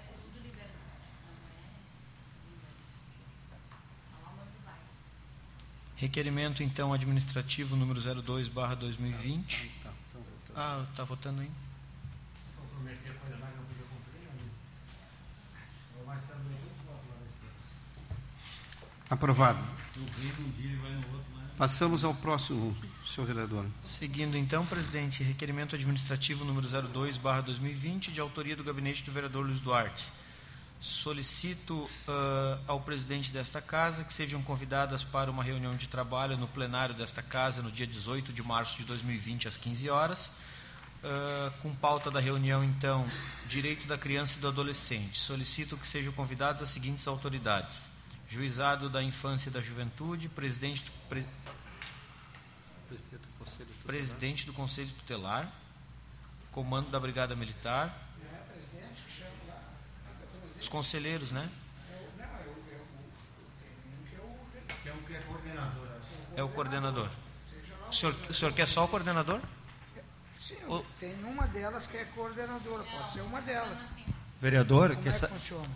Requerimento, 5.95 6.61
então, 6.61 6.93
administrativo 6.93 7.75
número 7.75 7.99
02, 8.21 8.47
barra 8.47 8.75
2020. 8.75 9.71
Ah, 10.55 10.85
está 10.87 11.03
votando 11.03 11.41
ainda? 11.41 11.65
Aprovado. 19.09 19.57
Passamos 21.57 22.03
ao 22.03 22.13
próximo, 22.13 22.75
senhor 23.05 23.25
vereador. 23.25 23.65
Seguindo, 23.81 24.35
então, 24.35 24.65
presidente, 24.65 25.23
requerimento 25.23 25.73
administrativo 25.73 26.43
número 26.43 26.67
02, 26.67 27.15
barra 27.15 27.39
2020, 27.39 28.11
de 28.11 28.19
autoria 28.19 28.57
do 28.57 28.63
gabinete 28.63 29.01
do 29.01 29.11
vereador 29.11 29.45
Luiz 29.45 29.61
Duarte. 29.61 30.11
Solicito 30.81 31.89
ah, 32.09 32.59
ao 32.67 32.81
presidente 32.81 33.31
desta 33.31 33.61
casa 33.61 34.03
que 34.03 34.13
sejam 34.13 34.41
convidadas 34.41 35.05
para 35.05 35.31
uma 35.31 35.41
reunião 35.41 35.77
de 35.77 35.87
trabalho 35.87 36.37
no 36.37 36.47
plenário 36.47 36.93
desta 36.93 37.23
casa 37.23 37.61
no 37.61 37.71
dia 37.71 37.87
18 37.87 38.33
de 38.33 38.43
março 38.43 38.77
de 38.77 38.83
2020, 38.83 39.47
às 39.47 39.55
15 39.55 39.89
horas. 39.89 40.33
Ah, 41.05 41.53
com 41.61 41.73
pauta 41.73 42.11
da 42.11 42.19
reunião, 42.19 42.65
então, 42.65 43.05
direito 43.47 43.87
da 43.87 43.97
criança 43.97 44.37
e 44.37 44.41
do 44.41 44.49
adolescente. 44.49 45.17
Solicito 45.17 45.77
que 45.77 45.87
sejam 45.87 46.11
convidadas 46.11 46.61
as 46.61 46.69
seguintes 46.69 47.07
autoridades: 47.07 47.89
Juizado 48.27 48.89
da 48.89 49.01
Infância 49.03 49.49
e 49.49 49.51
da 49.51 49.61
Juventude, 49.61 50.27
presidente, 50.27 50.91
pre- 51.07 51.25
presidente 53.85 54.45
do 54.45 54.53
Conselho 54.53 54.89
Tutelar, 54.89 55.51
comando 56.51 56.89
da 56.89 56.99
Brigada 56.99 57.35
Militar, 57.35 57.95
os 60.59 60.67
conselheiros, 60.67 61.31
né? 61.31 61.49
É 66.35 66.43
o 66.43 66.49
coordenador. 66.49 67.09
O 67.87 67.93
senhor, 67.93 68.15
o 68.29 68.33
senhor 68.33 68.53
quer 68.53 68.65
só 68.65 68.85
o 68.85 68.87
coordenador? 68.87 69.39
Sim, 70.39 70.57
tem 70.99 71.13
uma 71.23 71.47
delas 71.47 71.87
que 71.87 71.97
é 71.97 72.05
coordenadora, 72.05 72.83
pode 72.83 73.13
ser 73.13 73.21
uma 73.21 73.41
delas. 73.41 73.97
Vereador, 74.41 74.89
Como 74.89 75.01
que 75.01 75.09
é 75.09 75.11
que 75.11 75.17
sa- 75.17 75.27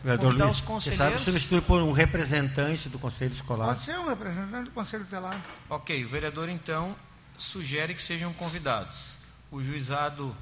vereador 0.04 0.28
Convidar 0.28 0.46
Luiz, 0.46 0.70
os 0.70 0.84
que 0.84 0.92
sabe 0.96 1.18
substituir 1.20 1.62
por 1.62 1.82
um 1.82 1.92
representante 1.92 2.90
do 2.90 3.00
Conselho 3.00 3.34
Escolar. 3.34 3.68
Pode 3.70 3.84
ser 3.84 3.98
um 3.98 4.08
representante 4.08 4.66
do 4.66 4.72
Conselho 4.72 5.06
Tutelar. 5.06 5.42
Ok, 5.70 6.04
o 6.06 6.08
vereador 6.10 6.50
então 6.50 6.96
sugere 7.38 7.96
que 7.96 8.04
sejam 8.04 8.34
convidados 8.34 9.18
o 9.50 9.64
juizado 9.64 10.36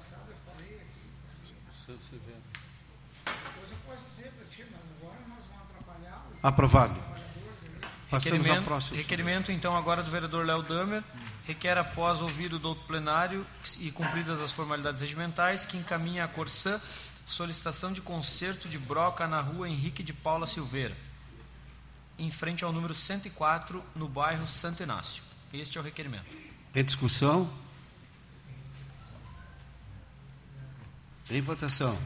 passada 0.00 0.30
eu 0.30 0.36
falei 0.46 0.80
aqui. 0.80 1.12
Depois 3.24 3.70
eu 3.70 3.78
posso 3.84 4.08
dizer 4.08 4.32
para 4.32 4.46
ti, 4.46 4.66
mas 4.70 4.80
agora 4.96 5.20
nós 5.28 5.44
vamos 5.44 5.59
Aprovado. 6.42 6.94
Passamos 8.10 8.32
ao 8.32 8.38
Requerimento, 8.38 8.64
próximo. 8.64 8.96
requerimento, 8.96 9.52
então, 9.52 9.76
agora 9.76 10.02
do 10.02 10.10
vereador 10.10 10.44
Léo 10.44 10.62
Damer, 10.62 11.04
requer, 11.46 11.78
após 11.78 12.20
ouvido 12.20 12.58
do 12.58 12.68
outro 12.68 12.84
plenário 12.84 13.46
e 13.78 13.90
cumpridas 13.92 14.40
as 14.40 14.50
formalidades 14.50 15.00
regimentais, 15.00 15.64
que 15.64 15.76
encaminhe 15.76 16.18
à 16.18 16.26
Corsã 16.26 16.80
solicitação 17.24 17.92
de 17.92 18.00
conserto 18.00 18.68
de 18.68 18.76
broca 18.76 19.28
na 19.28 19.40
rua 19.40 19.68
Henrique 19.68 20.02
de 20.02 20.12
Paula 20.12 20.48
Silveira, 20.48 20.96
em 22.18 22.30
frente 22.30 22.64
ao 22.64 22.72
número 22.72 22.94
104, 22.94 23.82
no 23.94 24.08
bairro 24.08 24.48
Santo 24.48 24.82
Inácio. 24.82 25.22
Este 25.52 25.78
é 25.78 25.80
o 25.80 25.84
requerimento. 25.84 26.26
Em 26.74 26.84
discussão. 26.84 27.48
Em 31.30 31.40
votação. 31.40 31.96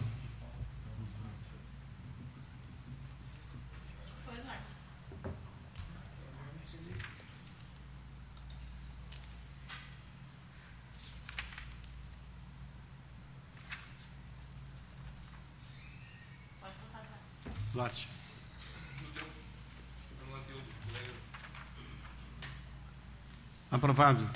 Aprovado. 23.71 24.29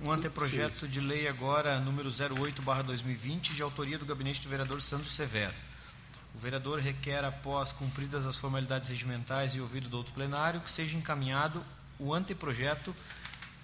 Um 0.00 0.12
anteprojeto 0.12 0.86
de 0.86 1.00
lei 1.00 1.26
agora, 1.26 1.80
número 1.80 2.10
08-2020, 2.10 3.54
de 3.54 3.62
autoria 3.62 3.98
do 3.98 4.06
gabinete 4.06 4.42
do 4.42 4.48
vereador 4.48 4.80
Sandro 4.80 5.08
Severo. 5.08 5.54
O 6.34 6.38
vereador 6.38 6.78
requer, 6.78 7.24
após 7.24 7.72
cumpridas 7.72 8.26
as 8.26 8.36
formalidades 8.36 8.88
regimentais 8.88 9.54
e 9.54 9.60
ouvido 9.60 9.88
do 9.88 9.96
outro 9.96 10.12
plenário, 10.12 10.60
que 10.60 10.70
seja 10.70 10.96
encaminhado 10.96 11.64
o 11.98 12.14
anteprojeto 12.14 12.94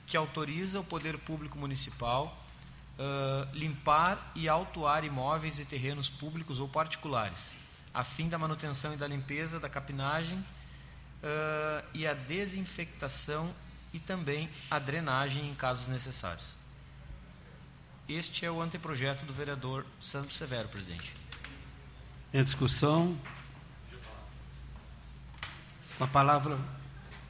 que 0.07 0.17
autoriza 0.17 0.81
o 0.81 0.85
Poder 0.85 1.19
Público 1.19 1.57
Municipal 1.57 2.45
ah, 2.97 3.49
limpar 3.53 4.33
e 4.37 4.49
autuar 4.49 5.05
imóveis 5.05 5.59
e 5.59 5.65
terrenos 5.65 6.09
públicos 6.09 6.61
ou 6.61 6.69
particulares, 6.69 7.57
a 7.95 8.03
fim 8.03 8.29
da 8.29 8.37
manutenção 8.37 8.93
e 8.93 8.97
da 8.97 9.07
limpeza, 9.07 9.61
da 9.61 9.69
capinagem 9.69 10.45
ah, 11.23 11.83
e 11.95 12.07
a 12.07 12.13
desinfectação 12.13 13.55
e 13.93 13.99
também 14.01 14.51
a 14.71 14.79
drenagem 14.79 15.49
em 15.49 15.55
casos 15.55 15.89
necessários. 15.89 16.57
Este 18.09 18.45
é 18.45 18.51
o 18.51 18.61
anteprojeto 18.61 19.25
do 19.25 19.33
vereador 19.33 19.87
Santos 20.01 20.37
Severo, 20.37 20.69
presidente. 20.69 21.17
Em 22.35 22.43
discussão. 22.43 23.17
A 25.99 26.07
palavra, 26.07 26.59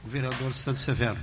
o 0.03 0.09
vereador 0.09 0.53
Santos 0.53 0.81
Severo. 0.81 1.19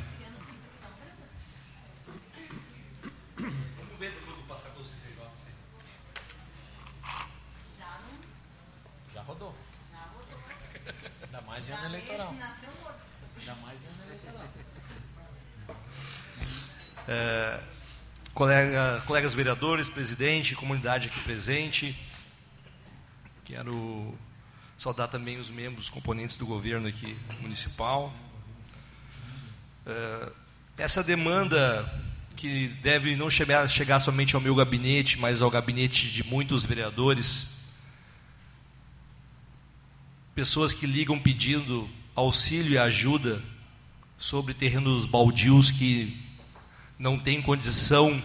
Já 9.13 9.23
rodou. 9.23 9.55
Ainda 11.25 11.41
mais 11.43 11.69
em 11.69 11.73
ano 11.73 11.85
eleitoral. 11.87 12.33
Nasceu 12.35 12.71
morto. 12.83 13.05
Ainda 13.39 13.55
mais 13.57 13.83
em 13.83 13.87
ano 13.87 14.03
eleitoral. 14.05 14.49
Colega, 18.35 19.03
colegas 19.23 19.35
vereadores, 19.35 19.89
presidente, 19.89 20.57
comunidade 20.57 21.07
aqui 21.07 21.21
presente. 21.21 21.97
Quero 23.45 24.19
saudar 24.77 25.07
também 25.07 25.39
os 25.39 25.49
membros, 25.49 25.89
componentes 25.89 26.37
do 26.37 26.45
governo 26.45 26.89
aqui 26.89 27.17
municipal. 27.41 28.13
Eh, 29.87 30.33
Essa 30.77 31.05
demanda 31.05 31.89
que 32.35 32.67
deve 32.83 33.15
não 33.15 33.31
chegar, 33.31 33.69
chegar 33.69 34.01
somente 34.01 34.35
ao 34.35 34.41
meu 34.41 34.57
gabinete, 34.57 35.17
mas 35.17 35.41
ao 35.41 35.49
gabinete 35.49 36.11
de 36.11 36.25
muitos 36.25 36.65
vereadores. 36.65 37.69
Pessoas 40.35 40.75
que 40.75 40.85
ligam 40.85 41.17
pedindo 41.17 41.89
auxílio 42.13 42.73
e 42.73 42.79
ajuda 42.79 43.41
sobre 44.19 44.53
terrenos 44.53 45.07
baldios 45.07 45.71
que 45.71 46.21
não 46.99 47.17
têm 47.17 47.41
condição 47.41 48.21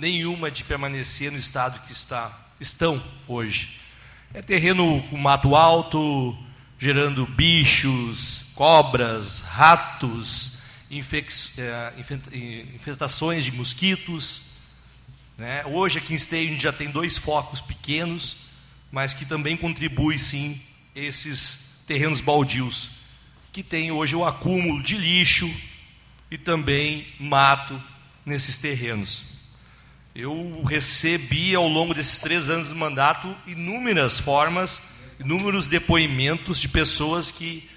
nenhuma 0.00 0.50
de 0.50 0.64
permanecer 0.64 1.30
no 1.30 1.36
estado 1.36 1.78
que 1.86 1.92
está, 1.92 2.32
estão 2.58 3.02
hoje. 3.28 3.78
É 4.32 4.40
terreno 4.40 5.02
com 5.10 5.16
mato 5.18 5.54
alto, 5.54 6.36
gerando 6.78 7.26
bichos, 7.26 8.46
cobras, 8.54 9.42
ratos, 9.42 10.60
infec 10.90 11.30
é, 11.58 11.92
infestações 12.74 13.44
de 13.44 13.52
mosquitos. 13.52 14.54
Né? 15.36 15.66
Hoje 15.66 15.98
aqui 15.98 16.14
em 16.14 16.16
Esteio 16.16 16.58
já 16.58 16.72
tem 16.72 16.90
dois 16.90 17.18
focos 17.18 17.60
pequenos, 17.60 18.36
mas 18.90 19.12
que 19.12 19.26
também 19.26 19.54
contribui 19.54 20.18
sim 20.18 20.58
esses 20.94 21.82
terrenos 21.86 22.22
baldios, 22.22 22.88
que 23.52 23.62
tem 23.62 23.90
hoje 23.90 24.16
o 24.16 24.24
acúmulo 24.24 24.82
de 24.82 24.96
lixo 24.96 25.50
e 26.30 26.38
também 26.38 27.06
mato 27.20 27.80
nesses 28.24 28.56
terrenos. 28.56 29.39
Eu 30.14 30.64
recebi 30.64 31.54
ao 31.54 31.68
longo 31.68 31.94
desses 31.94 32.18
três 32.18 32.50
anos 32.50 32.68
de 32.68 32.74
mandato 32.74 33.32
inúmeras 33.46 34.18
formas, 34.18 34.94
inúmeros 35.20 35.68
depoimentos 35.68 36.60
de 36.60 36.68
pessoas 36.68 37.30
que 37.30 37.70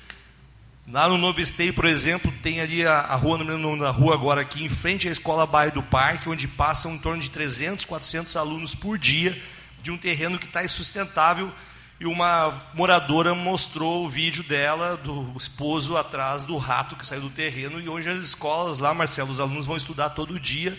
lá 0.88 1.08
no 1.08 1.16
Novo 1.16 1.40
Esteio, 1.40 1.74
por 1.76 1.86
exemplo, 1.86 2.34
tem 2.42 2.60
ali 2.60 2.84
a, 2.86 3.02
a 3.02 3.16
rua, 3.16 3.38
na 3.38 3.92
rua 3.92 4.16
agora 4.16 4.42
aqui 4.42 4.64
em 4.64 4.70
frente 4.70 5.08
à 5.08 5.12
Escola 5.12 5.46
Bairro 5.46 5.76
do 5.76 5.84
Parque, 5.84 6.28
onde 6.28 6.48
passam 6.48 6.96
em 6.96 6.98
torno 6.98 7.22
de 7.22 7.30
300, 7.30 7.86
400 7.86 8.36
alunos 8.36 8.74
por 8.74 8.98
dia 8.98 9.40
de 9.84 9.92
um 9.92 9.98
terreno 9.98 10.40
que 10.40 10.46
está 10.46 10.64
insustentável 10.64 11.52
e 12.00 12.06
uma 12.08 12.66
moradora 12.74 13.36
mostrou 13.36 14.06
o 14.06 14.10
vídeo 14.10 14.44
dela, 14.44 14.98
do 14.98 15.32
esposo 15.38 15.96
atrás 15.96 16.44
do 16.44 16.58
rato 16.58 16.96
que 16.96 17.06
saiu 17.06 17.22
do 17.22 17.30
terreno, 17.30 17.80
e 17.80 17.88
hoje 17.88 18.10
as 18.10 18.18
escolas 18.18 18.80
lá, 18.80 18.92
Marcelo, 18.92 19.30
os 19.30 19.40
alunos 19.40 19.68
vão 19.68 19.78
estudar 19.78 20.10
todo 20.10 20.40
dia, 20.40 20.76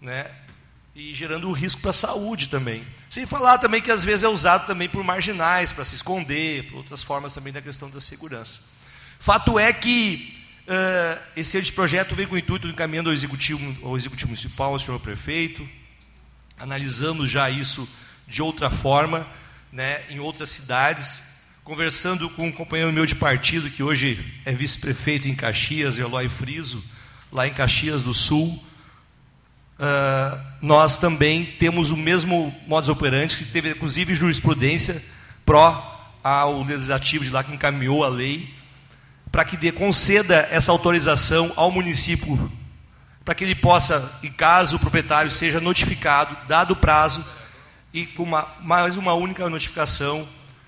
né? 0.00 0.30
E 0.94 1.12
gerando 1.12 1.50
risco 1.50 1.80
para 1.80 1.90
a 1.90 1.94
saúde 1.94 2.48
também. 2.48 2.84
Sem 3.10 3.26
falar 3.26 3.58
também 3.58 3.80
que 3.80 3.90
às 3.90 4.04
vezes 4.04 4.22
é 4.22 4.28
usado 4.28 4.66
também 4.66 4.88
por 4.88 5.02
marginais, 5.02 5.72
para 5.72 5.84
se 5.84 5.96
esconder, 5.96 6.70
por 6.70 6.78
outras 6.78 7.02
formas 7.02 7.32
também 7.32 7.52
da 7.52 7.60
questão 7.60 7.90
da 7.90 8.00
segurança. 8.00 8.60
Fato 9.18 9.58
é 9.58 9.72
que 9.72 10.40
uh, 10.68 11.22
esse 11.36 11.72
projeto 11.72 12.14
vem 12.14 12.26
com 12.26 12.36
o 12.36 12.38
intuito 12.38 12.68
de 12.68 12.72
encaminhando 12.72 13.10
ao 13.10 13.12
executivo, 13.12 13.76
ao 13.84 13.96
executivo 13.96 14.28
municipal, 14.28 14.72
ao 14.72 14.78
senhor 14.78 15.00
prefeito. 15.00 15.68
Analisamos 16.58 17.28
já 17.28 17.50
isso 17.50 17.88
de 18.28 18.40
outra 18.40 18.70
forma, 18.70 19.28
né, 19.72 20.02
em 20.08 20.20
outras 20.20 20.50
cidades, 20.50 21.34
conversando 21.64 22.30
com 22.30 22.46
um 22.46 22.52
companheiro 22.52 22.92
meu 22.92 23.04
de 23.04 23.16
partido, 23.16 23.68
que 23.68 23.82
hoje 23.82 24.32
é 24.44 24.52
vice-prefeito 24.52 25.26
em 25.26 25.34
Caxias, 25.34 25.98
Eloy 25.98 26.28
Friso, 26.28 26.84
lá 27.32 27.48
em 27.48 27.52
Caxias 27.52 28.02
do 28.02 28.14
Sul, 28.14 28.62
uh, 29.78 30.40
nós 30.60 30.96
também 30.96 31.44
temos 31.44 31.90
o 31.90 31.96
mesmo 31.96 32.54
modus 32.66 32.88
operandi, 32.88 33.36
que 33.36 33.44
teve 33.44 33.70
inclusive 33.70 34.14
jurisprudência 34.14 35.02
pró 35.44 35.90
ao 36.22 36.62
legislativo 36.62 37.24
de 37.24 37.30
lá 37.30 37.44
que 37.44 37.52
encaminhou 37.52 38.02
a 38.02 38.08
lei, 38.08 38.52
para 39.30 39.44
que 39.44 39.56
dê, 39.56 39.70
conceda 39.72 40.48
essa 40.50 40.72
autorização 40.72 41.52
ao 41.56 41.70
município, 41.70 42.50
para 43.24 43.34
que 43.34 43.44
ele 43.44 43.54
possa, 43.54 44.18
em 44.22 44.30
caso 44.30 44.76
o 44.76 44.80
proprietário 44.80 45.30
seja 45.30 45.60
notificado, 45.60 46.36
dado 46.48 46.72
o 46.72 46.76
prazo, 46.76 47.24
e 47.92 48.06
com 48.06 48.22
uma, 48.22 48.48
mais 48.60 48.96
uma 48.96 49.14
única 49.14 49.48
notificação 49.48 50.26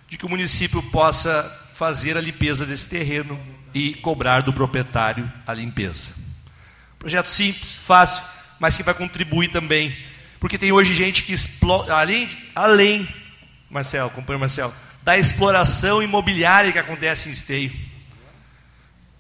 de 0.09 0.17
que 0.17 0.27
o 0.27 0.29
município 0.29 0.83
possa 0.91 1.43
fazer 1.75 2.17
a 2.17 2.21
limpeza 2.21 2.65
desse 2.65 2.89
terreno 2.89 3.39
e 3.75 3.95
cobrar 3.95 4.41
do 4.41 4.53
proprietário 4.53 5.31
a 5.47 5.53
limpeza. 5.53 6.15
Projeto 6.99 7.27
simples, 7.27 7.77
fácil, 7.77 8.23
mas 8.59 8.77
que 8.77 8.83
vai 8.83 8.95
contribuir 8.95 9.49
também. 9.49 9.97
Porque 10.41 10.59
tem 10.59 10.73
hoje 10.73 10.95
gente 10.95 11.23
que 11.23 11.33
explora, 11.33 11.95
além, 11.95 12.29
além 12.55 13.09
Marcelo, 13.71 14.11
companheiro 14.11 14.41
Marcelo, 14.41 14.75
da 15.03 15.17
exploração 15.17 16.03
imobiliária 16.03 16.73
que 16.73 16.79
acontece 16.79 17.29
em 17.29 17.33
Esteio. 17.33 17.73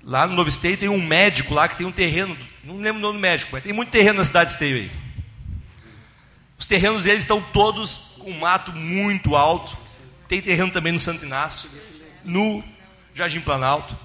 Lá 0.03 0.27
no 0.27 0.35
Novo 0.35 0.49
Esteio 0.49 0.77
tem 0.77 0.89
um 0.89 1.05
médico 1.05 1.53
lá 1.53 1.69
que 1.69 1.77
tem 1.77 1.87
um 1.87 1.93
terreno, 1.93 2.37
não 2.63 2.79
lembro 2.79 2.99
o 2.99 3.03
nome 3.03 3.19
do 3.19 3.23
médico, 3.23 3.51
mas 3.53 3.63
tem 3.63 3.73
muito 3.73 3.91
terreno 3.91 4.19
na 4.19 4.25
cidade 4.25 4.51
de 4.51 4.53
Esteio 4.55 4.77
aí. 4.77 4.91
Os 6.59 6.67
terrenos 6.67 7.05
deles 7.05 7.25
estão 7.25 7.41
todos 7.41 8.17
com 8.19 8.31
mato 8.33 8.73
muito 8.73 9.37
alto. 9.37 9.77
Tem 10.29 10.41
terreno 10.41 10.71
também 10.73 10.93
no 10.93 10.99
Santo 10.99 11.25
Inácio, 11.25 11.71
no 12.25 12.65
Jardim 13.15 13.41
Planalto. 13.41 13.97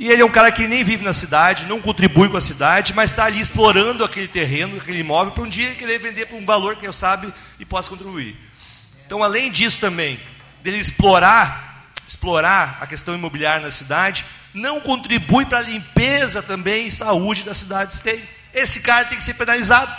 E 0.00 0.10
ele 0.10 0.22
é 0.22 0.24
um 0.24 0.30
cara 0.30 0.50
que 0.50 0.66
nem 0.66 0.82
vive 0.82 1.04
na 1.04 1.12
cidade, 1.12 1.66
não 1.66 1.78
contribui 1.78 2.26
com 2.30 2.36
a 2.38 2.40
cidade, 2.40 2.94
mas 2.94 3.10
está 3.10 3.26
ali 3.26 3.38
explorando 3.38 4.02
aquele 4.02 4.28
terreno, 4.28 4.78
aquele 4.78 5.00
imóvel, 5.00 5.34
para 5.34 5.42
um 5.42 5.46
dia 5.46 5.74
querer 5.74 5.98
vender 5.98 6.24
por 6.24 6.36
um 6.36 6.46
valor 6.46 6.76
que 6.76 6.88
eu 6.88 6.92
sabe 6.92 7.30
e 7.58 7.66
possa 7.66 7.90
contribuir. 7.90 8.34
Então, 9.04 9.22
além 9.22 9.50
disso 9.50 9.78
também, 9.78 10.18
dele 10.62 10.78
explorar, 10.78 11.92
explorar 12.08 12.78
a 12.80 12.86
questão 12.86 13.14
imobiliária 13.14 13.62
na 13.62 13.70
cidade, 13.70 14.24
não 14.54 14.80
contribui 14.80 15.44
para 15.44 15.58
a 15.58 15.62
limpeza 15.62 16.42
também 16.42 16.86
e 16.86 16.90
saúde 16.90 17.42
da 17.42 17.52
cidade 17.52 17.90
de 17.90 17.96
Esteio. 17.96 18.26
Esse 18.54 18.80
cara 18.80 19.04
tem 19.04 19.18
que 19.18 19.24
ser 19.24 19.34
penalizado. 19.34 19.94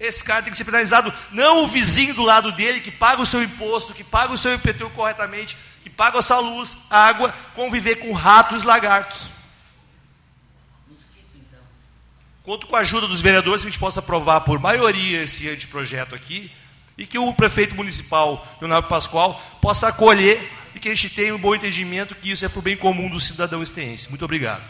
Esse 0.00 0.24
cara 0.24 0.42
tem 0.42 0.50
que 0.50 0.56
ser 0.56 0.64
penalizado, 0.64 1.14
não 1.30 1.62
o 1.62 1.68
vizinho 1.68 2.14
do 2.14 2.24
lado 2.24 2.50
dele 2.50 2.80
que 2.80 2.90
paga 2.90 3.22
o 3.22 3.26
seu 3.26 3.44
imposto, 3.44 3.94
que 3.94 4.02
paga 4.02 4.32
o 4.32 4.36
seu 4.36 4.52
IPTU 4.54 4.90
corretamente, 4.90 5.56
que 5.84 5.90
paga 5.90 6.18
a 6.18 6.22
sua 6.22 6.40
luz, 6.40 6.78
água, 6.88 7.28
conviver 7.54 7.96
com 7.96 8.10
ratos 8.12 8.62
e 8.62 8.66
lagartos. 8.66 9.28
Conto 12.42 12.66
com 12.66 12.74
a 12.74 12.78
ajuda 12.80 13.06
dos 13.06 13.20
vereadores 13.20 13.60
que 13.60 13.68
a 13.68 13.70
gente 13.70 13.78
possa 13.78 14.00
aprovar 14.00 14.40
por 14.40 14.58
maioria 14.58 15.22
esse 15.22 15.66
projeto 15.66 16.14
aqui 16.14 16.50
e 16.96 17.06
que 17.06 17.18
o 17.18 17.34
prefeito 17.34 17.74
municipal, 17.74 18.46
Leonardo 18.62 18.88
Pascoal, 18.88 19.38
possa 19.60 19.88
acolher 19.88 20.50
e 20.74 20.80
que 20.80 20.88
a 20.88 20.94
gente 20.94 21.10
tenha 21.10 21.34
um 21.34 21.38
bom 21.38 21.54
entendimento 21.54 22.14
que 22.14 22.30
isso 22.30 22.46
é 22.46 22.48
para 22.48 22.60
o 22.60 22.62
bem 22.62 22.78
comum 22.78 23.10
do 23.10 23.20
cidadão 23.20 23.62
esteense. 23.62 24.08
Muito 24.08 24.24
obrigado. 24.24 24.62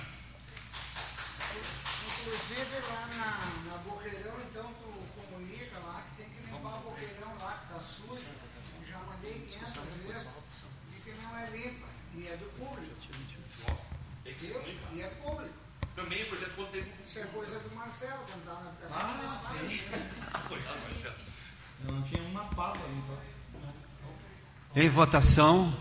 Em 24.77 24.89
votação. 24.89 25.73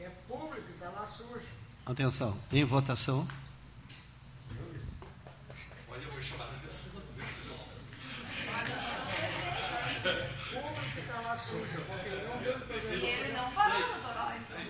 É 0.00 0.08
público, 0.26 0.68
está 0.72 0.90
lá 0.90 1.06
sujo. 1.06 1.46
Atenção. 1.86 2.36
Em 2.50 2.64
votação. 2.64 3.28
Olha, 5.88 6.02
eu 6.02 6.10
vou 6.10 6.20
chamar 6.20 6.46
a 6.46 6.48
atenção. 6.56 7.00
Público 10.50 10.98
está 10.98 11.20
lá 11.20 11.36
sujo. 11.36 11.78
E 12.90 13.06
ele 13.06 13.32
não 13.32 13.52
parou, 13.52 13.78
doutor 13.78 14.14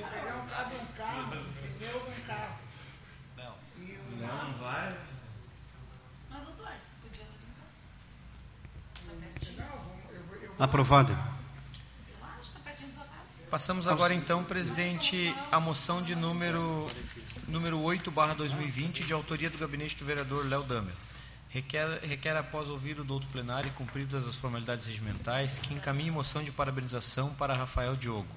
Boqueirão 0.00 0.46
cabe 0.46 0.74
um 0.76 0.86
carro, 0.94 1.30
pneu 1.30 1.96
um 1.96 2.26
carro. 2.26 2.58
Não. 3.38 3.52
O 3.52 4.16
não, 4.20 4.52
vai. 4.58 4.98
Mas, 6.28 6.44
doutor, 6.44 6.72
podia 7.02 7.24
limpar. 9.08 10.62
Aprovado. 10.62 11.29
Passamos 13.50 13.88
agora 13.88 14.14
então, 14.14 14.44
presidente, 14.44 15.34
a 15.50 15.58
moção 15.58 16.00
de 16.00 16.14
número, 16.14 16.86
número 17.48 17.80
8, 17.80 18.08
barra 18.08 18.32
2020, 18.32 19.02
de 19.02 19.12
autoria 19.12 19.50
do 19.50 19.58
gabinete 19.58 19.96
do 19.96 20.04
vereador 20.04 20.46
Léo 20.46 20.62
Damer. 20.62 20.94
Requer, 21.48 21.98
requer, 22.04 22.36
após 22.36 22.68
ouvir 22.68 23.00
o 23.00 23.04
douto 23.04 23.26
plenário 23.26 23.66
e 23.66 23.72
cumpridas 23.72 24.24
as 24.24 24.36
formalidades 24.36 24.86
regimentais, 24.86 25.58
que 25.58 25.74
encaminhe 25.74 26.12
moção 26.12 26.44
de 26.44 26.52
parabenização 26.52 27.34
para 27.34 27.52
Rafael 27.52 27.96
Diogo, 27.96 28.28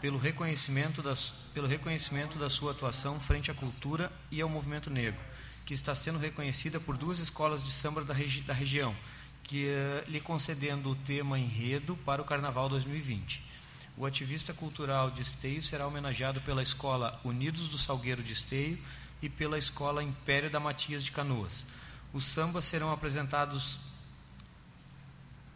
pelo 0.00 0.16
reconhecimento, 0.16 1.02
das, 1.02 1.34
pelo 1.52 1.66
reconhecimento 1.66 2.38
da 2.38 2.48
sua 2.48 2.70
atuação 2.70 3.18
frente 3.18 3.50
à 3.50 3.54
cultura 3.54 4.12
e 4.30 4.40
ao 4.40 4.48
movimento 4.48 4.88
negro, 4.88 5.20
que 5.66 5.74
está 5.74 5.92
sendo 5.92 6.20
reconhecida 6.20 6.78
por 6.78 6.96
duas 6.96 7.18
escolas 7.18 7.64
de 7.64 7.72
samba 7.72 8.04
da, 8.04 8.14
regi, 8.14 8.42
da 8.42 8.54
região, 8.54 8.94
que 9.42 9.66
uh, 9.66 10.08
lhe 10.08 10.20
concedendo 10.20 10.88
o 10.88 10.94
tema 10.94 11.36
enredo 11.36 11.96
para 12.06 12.22
o 12.22 12.24
Carnaval 12.24 12.68
2020. 12.68 13.50
O 13.96 14.06
ativista 14.06 14.54
cultural 14.54 15.10
de 15.10 15.22
Esteio 15.22 15.62
será 15.62 15.86
homenageado 15.86 16.40
pela 16.40 16.62
Escola 16.62 17.20
Unidos 17.24 17.68
do 17.68 17.76
Salgueiro 17.78 18.22
de 18.22 18.32
Esteio 18.32 18.78
e 19.20 19.28
pela 19.28 19.58
Escola 19.58 20.02
Império 20.02 20.50
da 20.50 20.58
Matias 20.58 21.04
de 21.04 21.12
Canoas. 21.12 21.66
Os 22.12 22.24
sambas 22.24 22.64
serão 22.64 22.92
apresentados 22.92 23.78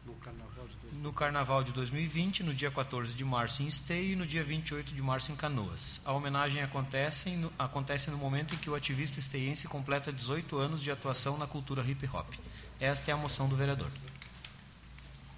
No 0.04 0.14
carnaval 0.14 0.68
de 0.68 0.76
no 1.02 1.12
Carnaval 1.12 1.62
de 1.62 1.72
2020, 1.72 2.42
no 2.42 2.54
dia 2.54 2.70
14 2.70 3.14
de 3.14 3.24
março 3.24 3.62
em 3.62 3.66
Esteio 3.66 4.12
e 4.12 4.16
no 4.16 4.26
dia 4.26 4.42
28 4.42 4.94
de 4.94 5.02
março 5.02 5.30
em 5.30 5.36
Canoas. 5.36 6.00
A 6.04 6.12
homenagem 6.12 6.62
acontece 6.62 7.30
no, 7.30 7.52
acontece 7.58 8.10
no 8.10 8.16
momento 8.16 8.54
em 8.54 8.58
que 8.58 8.68
o 8.68 8.74
ativista 8.74 9.18
esteiense 9.18 9.68
completa 9.68 10.12
18 10.12 10.56
anos 10.58 10.82
de 10.82 10.90
atuação 10.90 11.38
na 11.38 11.46
cultura 11.46 11.82
hip 11.82 12.08
hop. 12.12 12.32
Esta 12.80 13.10
é 13.10 13.14
a 13.14 13.16
moção 13.16 13.48
do 13.48 13.56
vereador. 13.56 13.90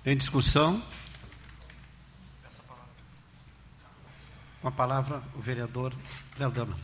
Em 0.06 0.16
discussão. 0.16 0.82
Com 4.60 4.68
a 4.68 4.72
palavra, 4.72 5.22
o 5.36 5.40
vereador 5.40 5.94
Léo 6.36 6.50
Dama. 6.50 6.76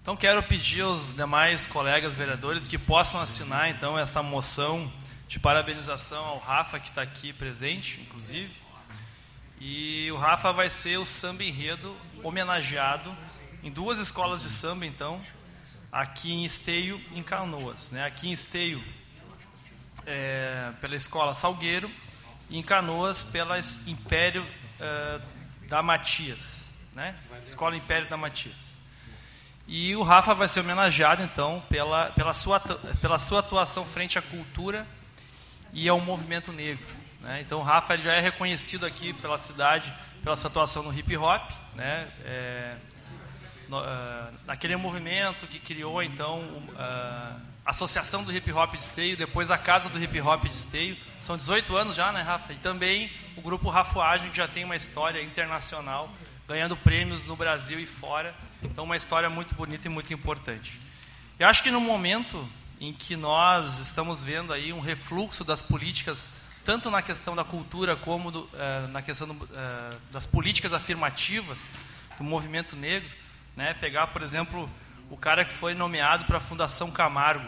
Então 0.00 0.16
quero 0.16 0.42
pedir 0.42 0.80
aos 0.80 1.14
demais 1.14 1.66
colegas 1.66 2.14
vereadores 2.14 2.66
que 2.66 2.78
possam 2.78 3.20
assinar 3.20 3.68
então 3.68 3.98
essa 3.98 4.22
moção 4.22 4.90
de 5.28 5.38
parabenização 5.38 6.24
ao 6.24 6.38
Rafa 6.38 6.80
que 6.80 6.88
está 6.88 7.02
aqui 7.02 7.30
presente, 7.30 8.00
inclusive. 8.00 8.50
E 9.60 10.10
o 10.10 10.16
Rafa 10.16 10.50
vai 10.50 10.70
ser 10.70 10.98
o 10.98 11.04
samba 11.04 11.44
enredo 11.44 11.94
homenageado 12.22 13.14
em 13.62 13.70
duas 13.70 13.98
escolas 13.98 14.40
de 14.40 14.48
samba, 14.48 14.86
então, 14.86 15.20
aqui 15.90 16.32
em 16.32 16.44
Esteio, 16.44 17.00
em 17.12 17.22
Canoas. 17.22 17.90
Né? 17.90 18.04
Aqui 18.04 18.28
em 18.28 18.32
Esteio, 18.32 18.82
é, 20.06 20.72
pela 20.80 20.96
escola 20.96 21.34
Salgueiro, 21.34 21.90
e 22.50 22.58
em 22.58 22.62
Canoas, 22.62 23.22
pela 23.22 23.58
Império 23.86 24.46
é, 24.80 25.20
da 25.68 25.82
Matias. 25.82 26.72
Né? 26.94 27.14
Escola 27.44 27.76
Império 27.76 28.08
da 28.08 28.16
Matias. 28.16 28.78
E 29.66 29.94
o 29.96 30.02
Rafa 30.02 30.34
vai 30.34 30.48
ser 30.48 30.60
homenageado, 30.60 31.22
então, 31.22 31.62
pela, 31.68 32.06
pela, 32.12 32.32
sua, 32.32 32.58
pela 33.00 33.18
sua 33.18 33.40
atuação 33.40 33.84
frente 33.84 34.18
à 34.18 34.22
cultura 34.22 34.86
e 35.72 35.88
ao 35.88 36.00
movimento 36.00 36.52
negro. 36.52 36.86
Né? 37.20 37.42
Então, 37.42 37.58
o 37.58 37.62
Rafa 37.62 37.98
já 37.98 38.14
é 38.14 38.20
reconhecido 38.20 38.86
aqui 38.86 39.12
pela 39.12 39.36
cidade 39.36 39.92
pela 40.22 40.36
sua 40.36 40.50
atuação 40.50 40.82
no 40.82 40.96
hip 40.96 41.16
hop, 41.16 41.50
né? 41.74 42.06
É, 42.24 42.76
uh, 43.76 44.34
naquele 44.46 44.76
movimento 44.76 45.46
que 45.46 45.58
criou, 45.58 46.02
então, 46.02 46.40
uh, 46.40 47.40
a 47.64 47.70
Associação 47.70 48.24
do 48.24 48.34
Hip 48.34 48.50
Hop 48.52 48.72
de 48.72 48.82
Esteio, 48.82 49.16
depois 49.16 49.50
a 49.50 49.58
Casa 49.58 49.88
do 49.88 50.02
Hip 50.02 50.20
Hop 50.20 50.44
de 50.44 50.54
Esteio. 50.54 50.96
São 51.20 51.36
18 51.36 51.76
anos 51.76 51.94
já, 51.94 52.10
né, 52.12 52.22
Rafa? 52.22 52.52
E 52.52 52.56
também 52.56 53.10
o 53.36 53.40
grupo 53.40 53.68
Rafuagem, 53.68 54.30
que 54.30 54.36
já 54.36 54.48
tem 54.48 54.64
uma 54.64 54.76
história 54.76 55.22
internacional, 55.22 56.10
ganhando 56.46 56.76
prêmios 56.76 57.26
no 57.26 57.36
Brasil 57.36 57.78
e 57.78 57.86
fora. 57.86 58.34
Então, 58.62 58.84
uma 58.84 58.96
história 58.96 59.28
muito 59.28 59.54
bonita 59.54 59.86
e 59.86 59.90
muito 59.90 60.12
importante. 60.14 60.80
Eu 61.38 61.46
acho 61.46 61.62
que 61.62 61.70
no 61.70 61.80
momento 61.80 62.48
em 62.80 62.92
que 62.92 63.16
nós 63.16 63.78
estamos 63.78 64.24
vendo 64.24 64.52
aí 64.52 64.72
um 64.72 64.80
refluxo 64.80 65.44
das 65.44 65.60
políticas, 65.60 66.30
tanto 66.64 66.90
na 66.90 67.02
questão 67.02 67.34
da 67.34 67.44
cultura 67.44 67.96
como 67.96 68.30
do, 68.30 68.48
eh, 68.54 68.86
na 68.90 69.02
questão 69.02 69.28
do, 69.28 69.48
eh, 69.54 69.96
das 70.10 70.26
políticas 70.26 70.72
afirmativas 70.72 71.64
do 72.16 72.24
movimento 72.24 72.76
negro, 72.76 73.08
né? 73.58 73.74
pegar, 73.74 74.06
por 74.06 74.22
exemplo, 74.22 74.70
o 75.10 75.16
cara 75.16 75.44
que 75.44 75.50
foi 75.50 75.74
nomeado 75.74 76.24
para 76.26 76.38
a 76.38 76.40
Fundação 76.40 76.92
Camargo, 76.92 77.44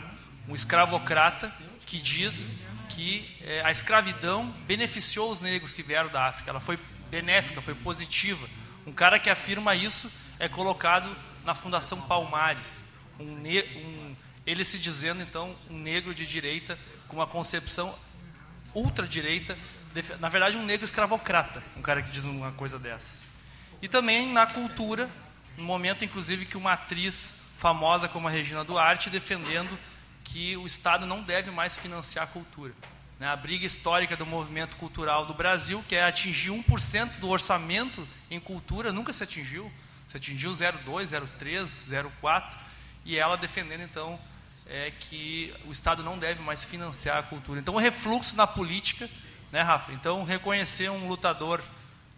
um 0.49 0.57
escravocrata 0.57 1.55
que 1.87 2.01
diz 2.01 2.57
que 2.89 3.39
eh, 3.43 3.63
a 3.65 3.71
escravidão 3.71 4.51
beneficiou 4.67 5.31
os 5.31 5.41
negros 5.41 5.73
que 5.73 5.85
vieram 5.85 6.11
da 6.11 6.27
África, 6.27 6.51
ela 6.51 6.59
foi 6.59 6.77
benéfica, 7.09 7.63
foi 7.63 7.77
positiva. 7.77 8.49
Um 8.85 8.93
cara 8.93 9.21
que 9.21 9.31
afirma 9.31 9.77
isso 9.77 10.11
é 10.41 10.49
colocado 10.49 11.17
na 11.45 11.55
Fundação 11.55 12.01
Palmares, 12.03 12.83
um, 13.21 13.25
um, 13.25 14.17
ele 14.45 14.65
se 14.65 14.81
dizendo 14.81 15.23
então 15.23 15.55
um 15.71 15.79
negro 15.79 16.13
de 16.13 16.27
direita 16.27 16.77
com 17.07 17.15
uma 17.15 17.27
concepção 17.27 17.97
ultradireita, 18.75 19.57
na 20.19 20.29
verdade 20.29 20.57
um 20.57 20.65
negro 20.65 20.85
escravocrata, 20.85 21.63
um 21.77 21.83
cara 21.83 22.03
que 22.03 22.11
diz 22.11 22.25
uma 22.25 22.51
coisa 22.51 22.81
dessas. 22.81 23.29
E 23.81 23.87
também 23.87 24.27
na 24.33 24.45
cultura, 24.45 25.09
no 25.61 25.67
momento 25.67 26.05
inclusive 26.05 26.47
que 26.47 26.57
uma 26.57 26.73
atriz 26.73 27.47
famosa 27.59 28.09
como 28.09 28.27
a 28.27 28.31
Regina 28.31 28.65
Duarte 28.65 29.11
defendendo 29.11 29.79
que 30.25 30.57
o 30.57 30.67
Estado 30.67 31.07
não 31.07 31.23
deve 31.23 31.51
mais 31.51 31.77
financiar 31.77 32.25
a 32.25 32.27
cultura. 32.27 32.73
Né? 33.19 33.29
A 33.29 33.37
briga 33.37 33.67
histórica 33.67 34.17
do 34.17 34.25
movimento 34.25 34.77
cultural 34.77 35.27
do 35.27 35.35
Brasil, 35.35 35.85
que 35.87 35.95
é 35.95 36.03
atingir 36.03 36.51
1% 36.51 37.19
do 37.19 37.29
orçamento 37.29 38.09
em 38.31 38.41
cultura, 38.41 38.93
nunca 38.93 39.13
se 39.13 39.23
atingiu. 39.23 39.71
Se 40.07 40.17
atingiu 40.17 40.51
0,2, 40.51 41.05
0,3, 41.05 41.65
0,4, 42.23 42.57
e 43.05 43.19
ela 43.19 43.37
defendendo 43.37 43.83
então 43.83 44.19
é 44.67 44.91
que 44.91 45.53
o 45.67 45.73
Estado 45.73 46.03
não 46.03 46.19
deve 46.19 46.43
mais 46.43 46.65
financiar 46.65 47.19
a 47.19 47.23
cultura. 47.23 47.61
Então, 47.61 47.75
o 47.75 47.79
refluxo 47.79 48.37
na 48.37 48.47
política, 48.47 49.11
né, 49.51 49.63
Rafa? 49.63 49.93
Então, 49.93 50.23
reconhecer 50.23 50.89
um 50.91 51.09
lutador 51.09 51.61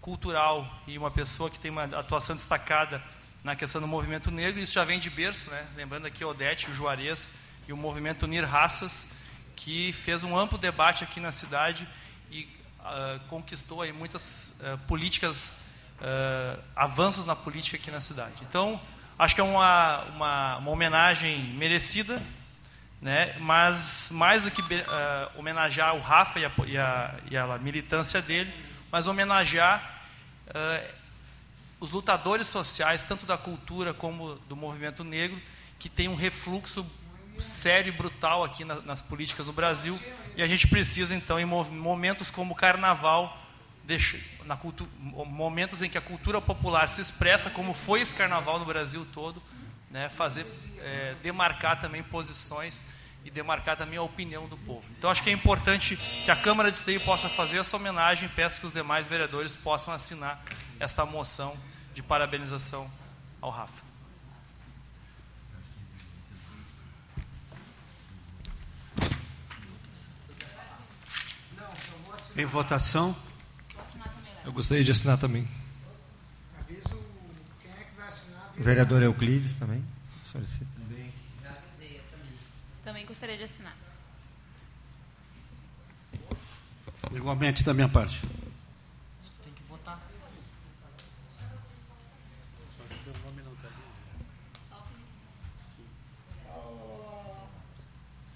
cultural 0.00 0.82
e 0.86 0.98
uma 0.98 1.10
pessoa 1.10 1.50
que 1.50 1.58
tem 1.58 1.70
uma 1.70 1.84
atuação 1.84 2.36
destacada 2.36 3.02
na 3.44 3.56
questão 3.56 3.80
do 3.80 3.88
movimento 3.88 4.30
negro, 4.30 4.60
isso 4.60 4.72
já 4.72 4.84
vem 4.84 5.00
de 5.00 5.10
berço, 5.10 5.50
né? 5.50 5.66
Lembrando 5.74 6.06
aqui 6.06 6.24
Odete, 6.24 6.70
o 6.70 6.74
Juarez 6.74 7.30
e 7.66 7.72
o 7.72 7.76
movimento 7.76 8.22
Unir 8.22 8.44
Raças, 8.44 9.08
que 9.56 9.92
fez 9.92 10.22
um 10.22 10.38
amplo 10.38 10.56
debate 10.56 11.02
aqui 11.02 11.18
na 11.18 11.32
cidade 11.32 11.88
e 12.30 12.48
uh, 12.80 13.20
conquistou 13.28 13.82
aí 13.82 13.92
muitas 13.92 14.60
uh, 14.60 14.78
políticas 14.86 15.56
uh, 16.00 16.62
avanços 16.76 17.26
na 17.26 17.34
política 17.34 17.76
aqui 17.76 17.90
na 17.90 18.00
cidade. 18.00 18.34
Então, 18.42 18.80
acho 19.18 19.34
que 19.34 19.40
é 19.40 19.44
uma, 19.44 20.02
uma, 20.14 20.56
uma 20.58 20.70
homenagem 20.70 21.42
merecida, 21.54 22.22
né? 23.00 23.36
mas 23.40 24.08
mais 24.12 24.44
do 24.44 24.52
que 24.52 24.62
homenagear 25.36 25.96
o 25.96 26.00
Rafa 26.00 26.38
e 26.38 26.44
a, 26.44 26.52
e, 26.64 26.78
a, 26.78 27.14
e 27.32 27.36
a, 27.36 27.58
militância 27.58 28.22
dele, 28.22 28.52
mas 28.92 29.08
homenagear 29.08 30.00
os 31.82 31.90
lutadores 31.90 32.46
sociais, 32.46 33.02
tanto 33.02 33.26
da 33.26 33.36
cultura 33.36 33.92
como 33.92 34.36
do 34.48 34.54
movimento 34.54 35.02
negro, 35.02 35.42
que 35.80 35.88
tem 35.88 36.06
um 36.06 36.14
refluxo 36.14 36.86
sério 37.40 37.92
e 37.92 37.96
brutal 37.96 38.44
aqui 38.44 38.64
na, 38.64 38.76
nas 38.82 39.00
políticas 39.00 39.46
do 39.46 39.52
Brasil, 39.52 39.98
e 40.36 40.44
a 40.44 40.46
gente 40.46 40.68
precisa, 40.68 41.12
então, 41.12 41.40
em 41.40 41.44
momentos 41.44 42.30
como 42.30 42.52
o 42.52 42.56
Carnaval, 42.56 43.36
na 44.46 44.56
cultura, 44.56 44.88
momentos 45.26 45.82
em 45.82 45.90
que 45.90 45.98
a 45.98 46.00
cultura 46.00 46.40
popular 46.40 46.88
se 46.88 47.00
expressa 47.00 47.50
como 47.50 47.74
foi 47.74 48.00
esse 48.00 48.14
carnaval 48.14 48.60
no 48.60 48.64
Brasil 48.64 49.04
todo, 49.12 49.42
né, 49.90 50.08
fazer 50.08 50.46
é, 50.78 51.16
demarcar 51.20 51.80
também 51.80 52.00
posições 52.00 52.86
e 53.24 53.30
demarcar 53.30 53.76
também 53.76 53.98
a 53.98 54.02
opinião 54.02 54.46
do 54.46 54.56
povo. 54.56 54.84
Então 54.96 55.10
acho 55.10 55.22
que 55.22 55.30
é 55.30 55.32
importante 55.32 55.96
que 55.96 56.30
a 56.30 56.36
Câmara 56.36 56.70
de 56.70 56.76
Esteio 56.76 57.00
possa 57.00 57.28
fazer 57.28 57.58
essa 57.58 57.76
homenagem 57.76 58.28
e 58.28 58.32
peço 58.32 58.60
que 58.60 58.66
os 58.66 58.72
demais 58.72 59.08
vereadores 59.08 59.56
possam 59.56 59.92
assinar 59.92 60.40
esta 60.78 61.04
moção 61.04 61.56
de 61.94 62.02
parabenização 62.02 62.90
ao 63.40 63.50
Rafa. 63.50 63.84
Em 72.36 72.46
votação. 72.46 73.14
Eu 74.44 74.52
gostaria 74.52 74.82
de 74.82 74.90
assinar 74.90 75.18
também. 75.18 75.46
O, 76.56 76.72
é. 77.66 78.60
O 78.60 78.62
vereador 78.62 79.02
Euclides 79.02 79.54
também. 79.54 79.84
Solicita. 80.24 80.66
Também. 80.78 81.12
Também 82.82 83.06
gostaria 83.06 83.36
de 83.36 83.44
assinar. 83.44 83.76
Igualmente 87.12 87.62
da 87.62 87.74
minha 87.74 87.88
parte. 87.88 88.20
Tem 89.44 89.52
que 89.52 89.62
votar. 89.68 90.00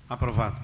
Aprovado. 0.08 0.60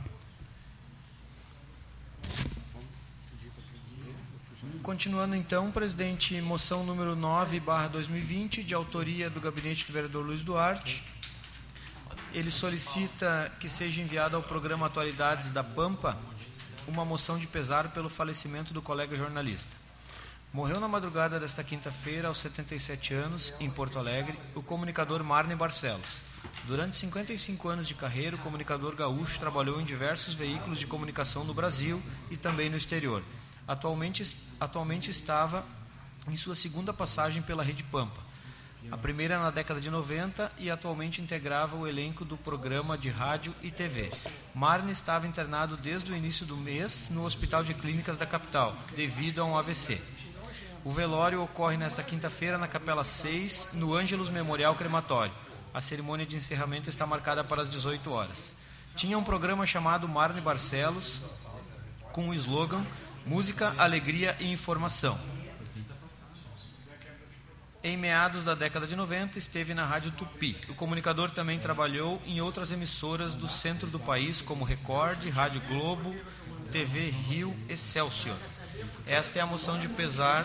Continuando 4.83 5.35
então, 5.35 5.71
presidente, 5.71 6.41
moção 6.41 6.85
número 6.85 7.15
9, 7.15 7.61
barra 7.61 7.89
2020, 7.89 8.63
de 8.63 8.75
autoria 8.75 9.31
do 9.31 9.41
gabinete 9.41 9.87
do 9.87 9.93
vereador 9.93 10.25
Luiz 10.25 10.43
Duarte. 10.43 11.03
Ele 12.35 12.51
solicita 12.51 13.53
que 13.61 13.69
seja 13.69 14.01
enviada 14.01 14.37
ao 14.37 14.43
programa 14.43 14.87
Atualidades 14.87 15.51
da 15.51 15.63
Pampa 15.63 16.19
uma 16.87 17.05
moção 17.05 17.39
de 17.39 17.47
pesar 17.47 17.89
pelo 17.89 18.09
falecimento 18.09 18.73
do 18.73 18.83
colega 18.83 19.17
jornalista. 19.17 19.77
Morreu 20.53 20.79
na 20.79 20.87
madrugada 20.87 21.41
desta 21.41 21.65
quinta-feira, 21.65 22.29
aos 22.29 22.37
77 22.37 23.15
anos, 23.15 23.55
em 23.59 23.71
Porto 23.71 23.99
Alegre, 23.99 24.39
o 24.55 24.63
comunicador 24.63 25.25
Marne 25.25 25.55
Barcelos. 25.55 26.21
Durante 26.67 26.95
55 26.97 27.69
anos 27.71 27.89
de 27.89 27.95
carreira, 27.95 28.37
o 28.37 28.39
comunicador 28.41 28.95
gaúcho 28.95 29.41
trabalhou 29.41 29.81
em 29.81 29.85
diversos 29.85 30.35
veículos 30.35 30.79
de 30.79 30.87
comunicação 30.87 31.43
no 31.45 31.55
Brasil 31.55 32.03
e 32.31 32.37
também 32.37 32.69
no 32.69 32.77
exterior 32.77 33.23
Atualmente, 33.67 34.37
atualmente 34.61 35.11
estava 35.11 35.65
em 36.29 36.37
sua 36.37 36.55
segunda 36.55 36.93
passagem 36.93 37.41
pela 37.41 37.63
Rede 37.63 37.83
Pampa. 37.85 38.21
A 38.91 38.99
primeira 38.99 39.39
na 39.39 39.51
década 39.51 39.81
de 39.81 39.89
90 39.89 40.53
e 40.59 40.71
atualmente 40.71 41.23
integrava 41.23 41.77
o 41.77 41.87
elenco 41.87 42.27
do 42.27 42.37
programa 42.37 42.99
de 42.99 43.09
rádio 43.09 43.55
e 43.63 43.71
TV. 43.71 44.11
Marne 44.55 44.93
estava 44.93 45.27
internado 45.27 45.79
desde 45.79 46.13
o 46.13 46.17
início 46.17 46.45
do 46.45 46.59
mês 46.59 47.09
no 47.09 47.25
Hospital 47.25 47.65
de 47.65 47.73
Clínicas 47.73 48.19
da 48.19 48.27
capital, 48.27 48.77
devido 48.95 49.41
a 49.41 49.45
um 49.45 49.57
AVC. 49.57 50.22
O 50.85 50.91
velório 50.91 51.41
ocorre 51.41 51.77
nesta 51.77 52.03
quinta-feira 52.03 52.59
na 52.59 52.67
Capela 52.67 53.05
6, 53.05 53.69
no 53.75 53.95
Ângelos 53.95 54.29
Memorial 54.29 54.75
Crematório. 54.75 55.33
A 55.73 55.81
cerimônia 55.81 56.27
de 56.27 56.35
encerramento 56.35 56.91
está 56.91 57.07
marcada 57.07 57.45
para 57.45 57.63
as 57.63 57.69
18 57.69 58.11
horas. 58.11 58.57
Tinha 58.97 59.17
um 59.17 59.23
programa 59.23 59.65
chamado 59.65 60.09
Marne 60.09 60.41
Barcelos, 60.41 61.23
com 62.13 62.31
o 62.31 62.35
slogan 62.35 62.85
Música, 63.25 63.73
Alegria 63.79 64.37
e 64.41 64.51
Informação. 64.51 65.17
Em 67.85 67.97
meados 67.97 68.45
da 68.45 68.55
década 68.57 68.85
de 68.85 68.97
90, 68.97 69.39
esteve 69.39 69.75
na 69.75 69.85
Rádio 69.85 70.11
Tupi. 70.13 70.59
O 70.69 70.75
comunicador 70.75 71.31
também 71.31 71.61
trabalhou 71.61 72.21
em 72.27 72.41
outras 72.41 72.73
emissoras 72.73 73.35
do 73.37 73.47
centro 73.47 73.89
do 73.89 74.01
país, 74.01 74.43
como 74.43 74.65
Record, 74.65 75.29
Rádio 75.31 75.61
Globo, 75.69 76.13
TV 76.73 77.11
Rio 77.11 77.57
Excelsior. 77.69 78.37
Esta 79.07 79.39
é 79.39 79.43
a 79.43 79.47
moção 79.47 79.79
de 79.79 79.89
pesar 79.89 80.45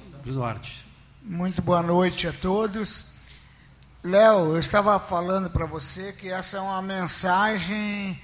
Duarte. 0.23 0.85
Muito 1.23 1.61
boa 1.63 1.81
noite 1.81 2.27
a 2.27 2.33
todos. 2.33 3.17
Léo, 4.03 4.51
eu 4.51 4.59
estava 4.59 4.99
falando 4.99 5.49
para 5.49 5.65
você 5.65 6.13
que 6.13 6.29
essa 6.29 6.57
é 6.57 6.59
uma 6.59 6.81
mensagem 6.81 8.19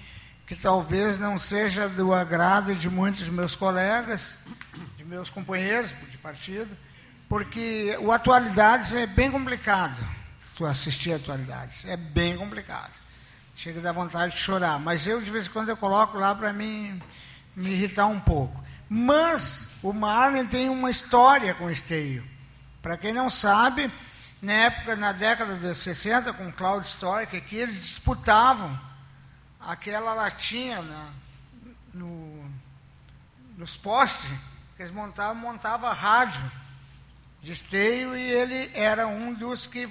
que 0.46 0.56
talvez 0.56 1.18
não 1.18 1.40
seja 1.40 1.90
do 1.90 2.14
agrado 2.14 2.76
de 2.76 2.90
muitos 2.90 3.28
meus 3.30 3.56
colegas, 3.56 4.40
de 4.96 5.04
meus 5.04 5.30
companheiros 5.30 5.92
de 6.12 6.18
partido, 6.20 6.70
porque 7.28 7.98
o 8.00 8.12
Atualidades 8.12 8.94
é 8.94 9.08
bem 9.08 9.32
complicado. 9.32 10.06
Tu 10.56 10.66
assistir 10.66 11.14
Atualidades 11.14 11.86
é 11.86 11.98
bem 11.98 12.38
complicado. 12.38 12.94
Chega 13.56 13.80
a 13.80 13.84
dar 13.84 13.92
vontade 13.92 14.34
de 14.34 14.40
chorar, 14.40 14.80
mas 14.80 15.08
eu 15.08 15.20
de 15.20 15.32
vez 15.32 15.48
em 15.48 15.50
quando 15.50 15.70
eu 15.70 15.78
coloco 15.78 16.18
lá 16.18 16.34
para 16.36 16.54
mim 16.54 17.02
me 17.56 17.72
irritar 17.72 18.06
um 18.06 18.20
pouco. 18.20 18.67
Mas 18.90 19.70
o 19.84 19.92
Marlon 19.92 20.46
tem 20.46 20.70
uma 20.70 20.90
história 20.90 21.54
com 21.54 21.70
Esteio. 21.70 22.24
Para 22.82 22.98
quem 22.98 23.12
não 23.14 23.30
sabe, 23.30 23.92
na 24.42 24.54
época, 24.54 24.96
na 24.96 25.12
década 25.12 25.56
de 25.56 25.76
60, 25.76 26.32
com 26.34 26.52
Cloud 26.52 26.88
Story, 26.88 27.28
que 27.28 27.56
eles 27.56 27.80
disputavam 27.80 28.80
aquela 29.60 30.14
latinha 30.14 30.82
na, 30.82 31.10
no, 31.94 32.50
nos 33.58 33.76
postes, 33.76 34.30
que 34.76 34.84
eles 34.84 34.92
montavam, 34.92 35.36
montava 35.36 35.92
rádio 35.92 36.50
de 37.42 37.52
esteio 37.52 38.16
e 38.16 38.22
ele 38.22 38.72
era 38.74 39.08
um 39.08 39.34
dos 39.34 39.68
que 39.68 39.90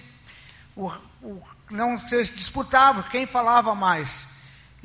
o, 0.74 0.88
o, 1.22 1.42
não 1.70 1.98
se 1.98 2.24
disputava 2.32 3.02
quem 3.04 3.26
falava 3.26 3.74
mais. 3.74 4.35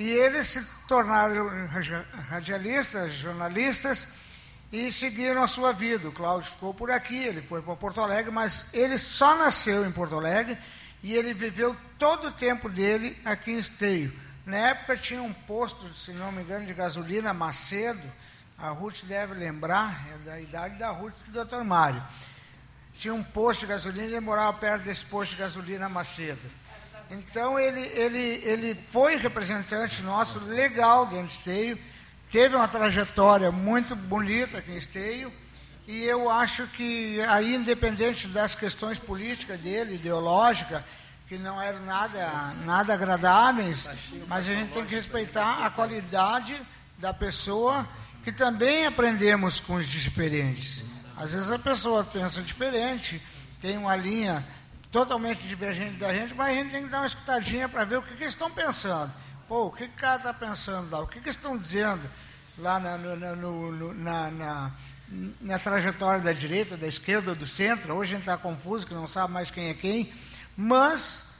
E 0.01 0.09
eles 0.09 0.47
se 0.47 0.65
tornaram 0.87 1.67
radialistas, 2.27 3.11
jornalistas 3.11 4.09
e 4.71 4.91
seguiram 4.91 5.43
a 5.43 5.47
sua 5.47 5.71
vida. 5.71 6.09
O 6.09 6.11
Cláudio 6.11 6.49
ficou 6.49 6.73
por 6.73 6.89
aqui, 6.89 7.15
ele 7.15 7.39
foi 7.39 7.61
para 7.61 7.75
Porto 7.75 8.01
Alegre, 8.01 8.31
mas 8.31 8.73
ele 8.73 8.97
só 8.97 9.37
nasceu 9.37 9.85
em 9.85 9.91
Porto 9.91 10.15
Alegre 10.15 10.57
e 11.03 11.13
ele 11.13 11.35
viveu 11.35 11.77
todo 11.99 12.29
o 12.29 12.31
tempo 12.31 12.67
dele 12.67 13.15
aqui 13.23 13.51
em 13.51 13.59
Esteio. 13.59 14.11
Na 14.43 14.57
época 14.57 14.97
tinha 14.97 15.21
um 15.21 15.31
posto, 15.31 15.93
se 15.93 16.13
não 16.13 16.31
me 16.31 16.41
engano, 16.41 16.65
de 16.65 16.73
gasolina 16.73 17.31
Macedo, 17.31 18.01
a 18.57 18.69
Ruth 18.69 19.03
deve 19.03 19.35
lembrar, 19.35 20.03
é 20.15 20.17
da 20.25 20.41
idade 20.41 20.79
da 20.79 20.89
Ruth 20.89 21.13
e 21.27 21.29
do 21.29 21.45
Dr. 21.45 21.63
Mário 21.63 22.03
tinha 23.01 23.13
um 23.15 23.23
posto 23.23 23.61
de 23.61 23.65
gasolina 23.65 24.05
e 24.05 24.11
ele 24.11 24.19
morava 24.19 24.53
perto 24.53 24.83
desse 24.83 25.03
posto 25.05 25.31
de 25.31 25.37
gasolina 25.37 25.89
Macedo. 25.89 26.39
Então 27.11 27.59
ele, 27.59 27.81
ele, 27.81 28.41
ele 28.41 28.85
foi 28.89 29.17
representante 29.17 30.01
nosso 30.01 30.39
legal 30.45 31.05
dentro 31.05 31.27
de 31.27 31.33
Esteio, 31.33 31.79
teve 32.31 32.55
uma 32.55 32.69
trajetória 32.69 33.51
muito 33.51 33.97
bonita 33.97 34.59
aqui 34.59 34.71
em 34.71 34.77
Esteio, 34.77 35.33
e 35.85 36.03
eu 36.03 36.29
acho 36.29 36.65
que 36.67 37.19
aí, 37.27 37.55
independente 37.55 38.29
das 38.29 38.55
questões 38.55 38.97
políticas 38.97 39.59
dele, 39.59 39.95
ideológicas, 39.95 40.81
que 41.27 41.37
não 41.37 41.61
eram 41.61 41.85
nada, 41.85 42.53
nada 42.65 42.93
agradáveis, 42.93 43.91
mas 44.27 44.47
a 44.47 44.53
gente 44.53 44.71
tem 44.71 44.85
que 44.85 44.95
respeitar 44.95 45.65
a 45.65 45.69
qualidade 45.69 46.55
da 46.97 47.13
pessoa, 47.13 47.85
que 48.23 48.31
também 48.31 48.85
aprendemos 48.85 49.59
com 49.59 49.73
os 49.75 49.85
diferentes. 49.85 50.85
Às 51.17 51.33
vezes 51.33 51.51
a 51.51 51.59
pessoa 51.59 52.05
pensa 52.05 52.41
diferente, 52.41 53.21
tem 53.59 53.77
uma 53.77 53.95
linha 53.97 54.45
totalmente 54.91 55.41
divergente 55.47 55.97
da 55.97 56.13
gente, 56.13 56.33
mas 56.33 56.49
a 56.49 56.53
gente 56.53 56.71
tem 56.71 56.83
que 56.83 56.89
dar 56.89 56.99
uma 56.99 57.07
escutadinha 57.07 57.69
para 57.69 57.85
ver 57.85 57.97
o 57.97 58.01
que, 58.03 58.09
que 58.15 58.23
eles 58.23 58.33
estão 58.33 58.51
pensando. 58.51 59.11
Pô, 59.47 59.67
o 59.67 59.71
que, 59.71 59.87
que 59.87 59.93
o 59.93 59.97
cara 59.97 60.17
está 60.17 60.33
pensando 60.33 60.91
lá? 60.91 60.99
O 60.99 61.07
que, 61.07 61.19
que 61.19 61.27
eles 61.27 61.35
estão 61.35 61.57
dizendo 61.57 62.01
lá 62.57 62.77
na, 62.79 62.97
no, 62.97 63.71
no, 63.71 63.93
na, 63.93 64.31
na, 64.31 64.71
na, 65.39 65.59
trajetória 65.59 66.21
da 66.21 66.33
direita, 66.33 66.75
da 66.75 66.87
esquerda, 66.87 67.33
do 67.33 67.47
centro? 67.47 67.95
Hoje 67.95 68.11
a 68.11 68.17
gente 68.17 68.27
está 68.27 68.37
confuso, 68.37 68.85
que 68.85 68.93
não 68.93 69.07
sabe 69.07 69.31
mais 69.33 69.49
quem 69.49 69.69
é 69.69 69.73
quem. 69.73 70.11
Mas 70.57 71.35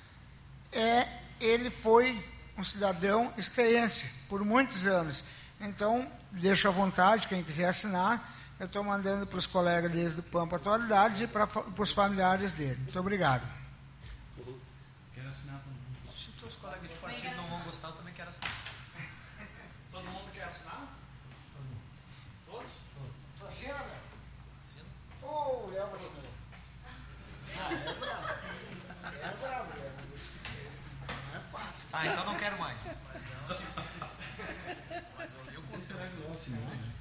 é, 0.72 1.08
ele 1.40 1.70
foi 1.70 2.24
um 2.58 2.64
cidadão 2.64 3.34
esteense 3.38 4.06
por 4.30 4.46
muitos 4.46 4.86
anos. 4.86 5.26
Então, 5.60 6.10
deixo 6.32 6.70
à 6.70 6.72
vontade, 6.72 7.28
quem 7.28 7.44
quiser 7.44 7.66
assinar, 7.66 8.34
eu 8.62 8.68
estou 8.68 8.84
mandando 8.84 9.26
para 9.26 9.40
os 9.40 9.48
colegas 9.48 9.92
deles 9.92 10.14
do 10.14 10.22
Pampa 10.22 10.58
Atualidades 10.58 11.22
e 11.22 11.26
para, 11.26 11.50
os 11.80 11.92
familiares 11.92 12.52
dele. 12.52 12.76
Muito 12.76 13.00
obrigado. 13.00 13.42
Quero 15.16 15.30
assinar 15.30 15.60
também. 15.62 16.14
Se 16.14 16.30
os 16.30 16.36
teus 16.36 16.56
colegas 16.58 16.88
de 16.88 16.96
partido 16.98 17.36
não 17.38 17.44
vão 17.46 17.60
gostar, 17.62 17.88
eu 17.88 17.94
também 17.94 18.14
quero 18.14 18.30
assinar. 18.30 18.54
Todo 19.92 20.06
mundo 20.06 20.32
quer 20.32 20.44
assinar? 20.44 20.88
Todos? 22.46 22.72
Tu 23.40 23.46
assina, 23.48 23.74
velho? 23.74 24.02
Assina. 24.60 24.86
Ô, 25.24 25.66
o 25.66 25.72
Léo 25.74 25.96
assinou. 25.96 26.32
Ah, 27.58 27.74
é 27.74 27.94
bravo. 27.96 28.28
É 29.04 29.38
bravo, 29.42 29.74
Léo. 29.80 29.92
Não 31.10 31.36
é 31.36 31.44
fácil. 31.52 31.88
Ah, 31.94 32.08
então 32.08 32.26
não 32.26 32.36
quero 32.36 32.60
mais. 32.60 32.86
Mas 35.18 35.34
eu 35.34 35.52
li 35.52 35.58
o 35.58 35.64
conselho 35.64 36.00
do 36.00 36.32
assinou, 36.32 36.62
né? 36.62 36.92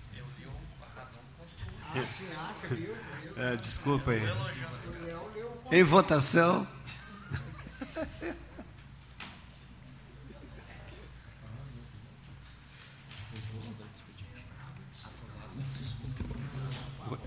É, 3.36 3.56
desculpa 3.56 4.12
aí. 4.12 4.22
Em 5.72 5.82
votação. 5.82 6.66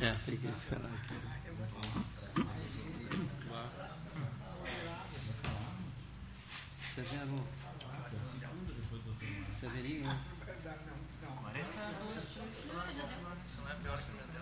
É, 0.02 0.12
tem 0.26 0.38
que 0.38 0.48
esperar 0.48 0.86
aqui. 0.86 1.16
Severo. 6.94 7.48
Severinho. 9.52 10.33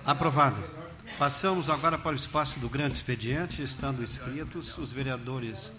Aprovado. 0.06 0.64
Passamos 1.18 1.70
agora 1.70 1.98
para 1.98 2.14
o 2.14 2.16
espaço 2.16 2.60
do 2.60 2.68
grande 2.68 2.98
expediente, 2.98 3.62
estando 3.62 4.02
inscritos 4.02 4.78
os 4.78 4.92
vereadores 4.92 5.72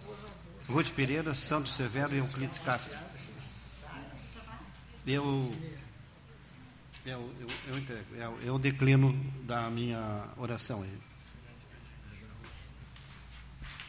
Ruth 0.68 0.90
Pereira, 0.90 1.34
Santos 1.34 1.74
Severo 1.74 2.14
e 2.14 2.18
Euclides 2.18 2.60
Castro. 2.60 2.96
Eu, 5.04 5.52
eu, 7.04 7.34
eu, 7.66 7.96
eu, 8.16 8.38
eu 8.42 8.58
declino 8.58 9.12
da 9.42 9.68
minha 9.68 10.24
oração. 10.36 10.86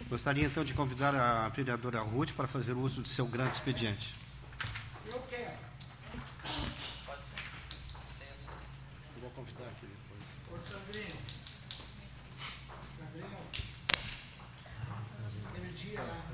Gostaria 0.09 0.45
então 0.45 0.63
de 0.63 0.73
convidar 0.73 1.15
a 1.15 1.47
vereadora 1.49 2.01
Ruth 2.01 2.31
para 2.31 2.47
fazer 2.47 2.73
uso 2.73 3.03
de 3.03 3.09
seu 3.09 3.27
grande 3.27 3.53
expediente. 3.53 4.15
depois. 9.93 10.21
Ô 10.51 10.57
Sandrinho. 10.63 11.17
Sandrinho. 12.97 13.37
Aquele 15.49 15.71
dia 15.73 16.01
lá. 16.01 16.33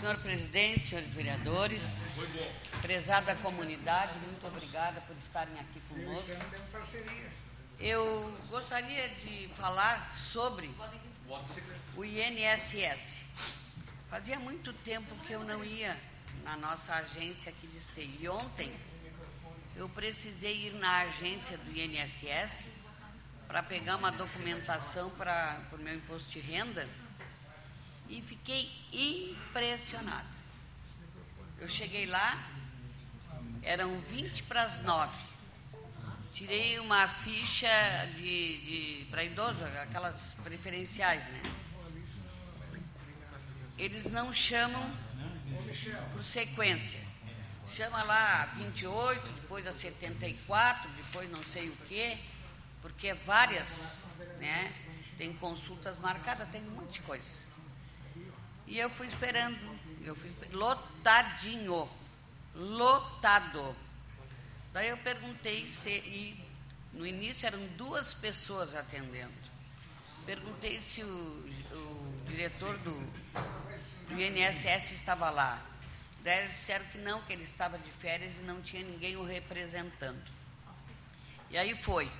Senhor 0.00 0.18
presidente, 0.18 0.88
senhores 0.88 1.10
vereadores, 1.10 1.82
prezada 2.80 3.34
comunidade, 3.36 4.18
muito 4.18 4.46
obrigada 4.46 5.00
por 5.00 5.16
estarem 5.16 5.54
aqui 5.58 5.80
conosco. 5.88 6.32
Eu 7.80 8.38
gostaria 8.48 9.08
de 9.08 9.48
falar 9.56 10.14
sobre 10.16 10.70
o 11.96 12.04
INSS. 12.04 13.22
Fazia 14.08 14.38
muito 14.38 14.72
tempo 14.72 15.14
que 15.26 15.32
eu 15.32 15.42
não 15.44 15.64
ia 15.64 15.96
na 16.44 16.56
nossa 16.56 16.94
agência 16.94 17.50
aqui 17.50 17.66
de 17.66 17.76
Esteio. 17.76 18.16
E 18.20 18.28
ontem 18.28 18.72
eu 19.76 19.88
precisei 19.90 20.68
ir 20.68 20.74
na 20.74 21.00
agência 21.00 21.58
do 21.58 21.70
INSS 21.78 22.64
para 23.46 23.62
pegar 23.62 23.96
uma 23.96 24.10
documentação 24.10 25.10
para 25.10 25.60
o 25.72 25.76
meu 25.76 25.94
imposto 25.94 26.30
de 26.30 26.40
renda 26.40 26.88
e 28.08 28.22
fiquei 28.22 28.72
impressionada. 28.92 30.28
Eu 31.60 31.68
cheguei 31.68 32.06
lá, 32.06 32.48
eram 33.62 34.00
20 34.00 34.44
para 34.44 34.62
as 34.62 34.80
9. 34.82 35.14
Tirei 36.32 36.78
uma 36.78 37.06
ficha 37.08 37.68
de, 38.16 38.58
de 38.58 39.06
para 39.10 39.24
idoso, 39.24 39.62
aquelas 39.82 40.34
preferenciais, 40.42 41.24
né? 41.24 41.42
Eles 43.78 44.10
não 44.10 44.32
chamam 44.34 44.90
por 46.12 46.24
sequência. 46.24 47.05
Chama 47.68 48.02
lá 48.04 48.44
28, 48.56 49.28
depois 49.40 49.66
a 49.66 49.72
74, 49.72 50.88
depois 50.90 51.30
não 51.30 51.42
sei 51.42 51.68
o 51.68 51.76
quê, 51.88 52.16
porque 52.80 53.08
é 53.08 53.14
várias, 53.14 54.02
né? 54.38 54.72
Tem 55.18 55.32
consultas 55.34 55.98
marcadas, 55.98 56.48
tem 56.50 56.62
um 56.62 56.70
monte 56.70 56.94
de 56.94 57.00
coisa. 57.02 57.44
E 58.66 58.78
eu 58.78 58.88
fui 58.88 59.06
esperando, 59.06 59.78
eu 60.04 60.14
fui 60.14 60.30
lotadinho, 60.52 61.88
lotado. 62.54 63.76
Daí 64.72 64.88
eu 64.88 64.96
perguntei 64.98 65.68
se, 65.68 65.90
e 65.90 66.48
no 66.92 67.06
início 67.06 67.46
eram 67.46 67.64
duas 67.76 68.14
pessoas 68.14 68.74
atendendo. 68.74 69.46
Perguntei 70.24 70.80
se 70.80 71.02
o, 71.02 71.06
o 71.06 72.22
diretor 72.26 72.76
do, 72.78 72.92
do 74.08 74.20
INSS 74.20 74.92
estava 74.92 75.30
lá. 75.30 75.62
Daí 76.26 76.48
disseram 76.48 76.84
que 76.86 76.98
não, 76.98 77.22
que 77.22 77.32
ele 77.32 77.44
estava 77.44 77.78
de 77.78 77.88
férias 77.88 78.36
e 78.38 78.40
não 78.40 78.60
tinha 78.60 78.82
ninguém 78.82 79.16
o 79.16 79.22
representando. 79.22 80.20
E 81.48 81.56
aí 81.56 81.72
foi. 81.76 82.10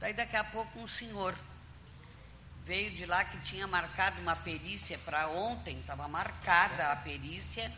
Daí 0.00 0.12
daqui 0.12 0.34
a 0.34 0.42
pouco 0.42 0.80
um 0.80 0.88
senhor 0.88 1.38
veio 2.64 2.90
de 2.90 3.06
lá 3.06 3.24
que 3.24 3.38
tinha 3.42 3.68
marcado 3.68 4.20
uma 4.20 4.34
perícia 4.34 4.98
para 4.98 5.28
ontem, 5.28 5.78
estava 5.78 6.08
marcada 6.08 6.90
a 6.90 6.96
perícia, 6.96 7.72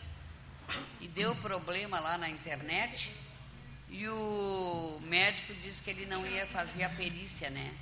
e 0.98 1.06
deu 1.08 1.36
problema 1.36 2.00
lá 2.00 2.16
na 2.16 2.30
internet, 2.30 3.14
e 3.90 4.08
o 4.08 4.98
médico 5.02 5.52
disse 5.56 5.82
que 5.82 5.90
ele 5.90 6.06
não 6.06 6.26
ia 6.26 6.46
fazer 6.46 6.84
a 6.84 6.88
perícia, 6.88 7.50
né? 7.50 7.76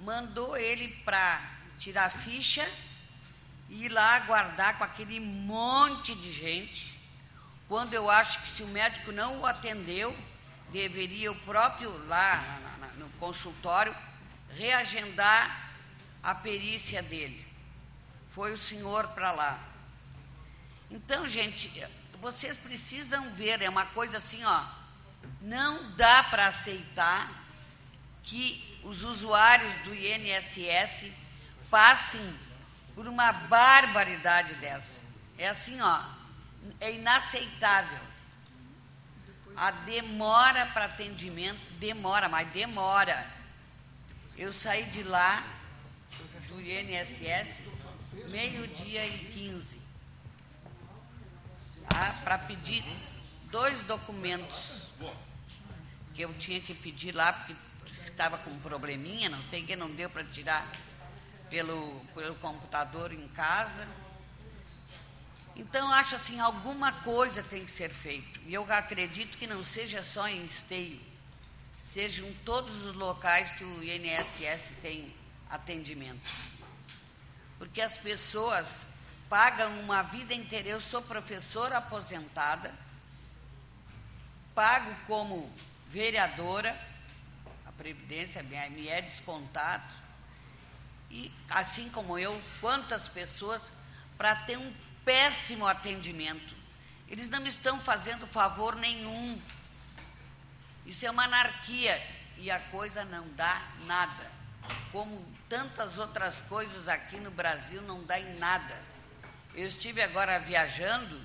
Mandou 0.00 0.58
ele 0.58 0.88
para 1.06 1.40
tirar 1.78 2.10
ficha 2.10 2.70
ir 3.68 3.88
lá 3.88 4.16
aguardar 4.16 4.78
com 4.78 4.84
aquele 4.84 5.18
monte 5.20 6.14
de 6.14 6.32
gente, 6.32 7.00
quando 7.68 7.94
eu 7.94 8.08
acho 8.08 8.42
que 8.42 8.48
se 8.48 8.62
o 8.62 8.68
médico 8.68 9.10
não 9.10 9.40
o 9.40 9.46
atendeu, 9.46 10.16
deveria 10.70 11.32
o 11.32 11.40
próprio 11.40 11.90
lá 12.06 12.42
no 12.96 13.08
consultório 13.18 13.94
reagendar 14.50 15.70
a 16.22 16.34
perícia 16.34 17.02
dele. 17.02 17.46
Foi 18.30 18.52
o 18.52 18.58
senhor 18.58 19.08
para 19.08 19.32
lá. 19.32 19.58
Então, 20.90 21.28
gente, 21.28 21.72
vocês 22.20 22.56
precisam 22.56 23.30
ver, 23.30 23.62
é 23.62 23.68
uma 23.68 23.86
coisa 23.86 24.18
assim, 24.18 24.44
ó, 24.44 24.64
não 25.40 25.92
dá 25.92 26.22
para 26.24 26.46
aceitar 26.46 27.44
que 28.22 28.80
os 28.84 29.02
usuários 29.02 29.72
do 29.84 29.94
INSS 29.94 31.12
passem 31.70 32.20
por 32.96 33.06
uma 33.06 33.30
barbaridade 33.30 34.54
dessa. 34.54 35.02
É 35.36 35.48
assim, 35.48 35.78
ó, 35.82 36.02
é 36.80 36.94
inaceitável. 36.94 38.00
A 39.54 39.70
demora 39.70 40.66
para 40.66 40.86
atendimento 40.86 41.60
demora, 41.78 42.28
mas 42.28 42.48
demora. 42.48 43.26
Eu 44.36 44.52
saí 44.52 44.84
de 44.84 45.02
lá, 45.02 45.44
do 46.48 46.60
INSS, 46.60 47.48
meio-dia 48.30 49.06
e 49.06 49.18
15, 49.32 49.80
tá? 51.88 52.20
para 52.24 52.38
pedir 52.38 52.84
dois 53.50 53.82
documentos 53.82 54.88
que 56.14 56.22
eu 56.22 56.32
tinha 56.34 56.60
que 56.60 56.74
pedir 56.74 57.14
lá, 57.14 57.32
porque 57.32 57.54
estava 57.92 58.38
com 58.38 58.50
um 58.50 58.60
probleminha, 58.60 59.28
não 59.28 59.42
sei 59.44 59.62
que, 59.62 59.76
não 59.76 59.90
deu 59.90 60.08
para 60.08 60.24
tirar 60.24 60.66
pelo, 61.50 62.00
pelo 62.14 62.34
computador 62.36 63.12
em 63.12 63.28
casa. 63.28 63.88
Então, 65.54 65.90
acho 65.92 66.16
assim, 66.16 66.38
alguma 66.40 66.92
coisa 66.92 67.42
tem 67.42 67.64
que 67.64 67.70
ser 67.70 67.88
feito. 67.88 68.40
E 68.46 68.52
eu 68.52 68.66
acredito 68.70 69.38
que 69.38 69.46
não 69.46 69.64
seja 69.64 70.02
só 70.02 70.28
em 70.28 70.44
esteio 70.44 71.00
sejam 71.86 72.30
todos 72.44 72.82
os 72.82 72.96
locais 72.96 73.52
que 73.52 73.62
o 73.62 73.84
INSS 73.84 74.72
tem 74.82 75.14
atendimento. 75.48 76.28
Porque 77.58 77.80
as 77.80 77.96
pessoas 77.96 78.66
pagam 79.30 79.70
uma 79.80 80.02
vida 80.02 80.34
inteira. 80.34 80.68
Eu 80.68 80.80
sou 80.80 81.00
professora 81.00 81.78
aposentada, 81.78 82.74
pago 84.52 84.92
como 85.06 85.50
vereadora, 85.86 86.76
a 87.64 87.70
Previdência 87.70 88.42
me 88.42 88.88
é 88.88 89.00
descontado, 89.00 89.86
e 91.16 91.32
assim 91.50 91.88
como 91.90 92.18
eu, 92.18 92.40
quantas 92.60 93.08
pessoas, 93.08 93.72
para 94.16 94.34
ter 94.36 94.56
um 94.56 94.72
péssimo 95.04 95.66
atendimento. 95.66 96.54
Eles 97.08 97.28
não 97.28 97.46
estão 97.46 97.80
fazendo 97.80 98.26
favor 98.26 98.76
nenhum 98.76 99.40
isso 100.86 101.04
é 101.04 101.10
uma 101.10 101.24
anarquia 101.24 102.00
e 102.36 102.48
a 102.48 102.60
coisa 102.60 103.04
não 103.04 103.28
dá 103.30 103.60
nada. 103.86 104.30
Como 104.92 105.26
tantas 105.48 105.98
outras 105.98 106.40
coisas 106.42 106.86
aqui 106.86 107.16
no 107.16 107.30
Brasil 107.30 107.82
não 107.82 108.04
dá 108.04 108.18
em 108.18 108.38
nada. 108.38 108.80
Eu 109.52 109.66
estive 109.66 110.00
agora 110.00 110.38
viajando, 110.38 111.20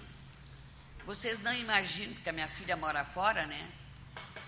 vocês 1.05 1.43
não 1.43 1.53
imaginam, 1.53 2.13
porque 2.15 2.29
a 2.29 2.33
minha 2.33 2.47
filha 2.47 2.75
mora 2.75 3.05
fora, 3.05 3.45
né? 3.45 3.69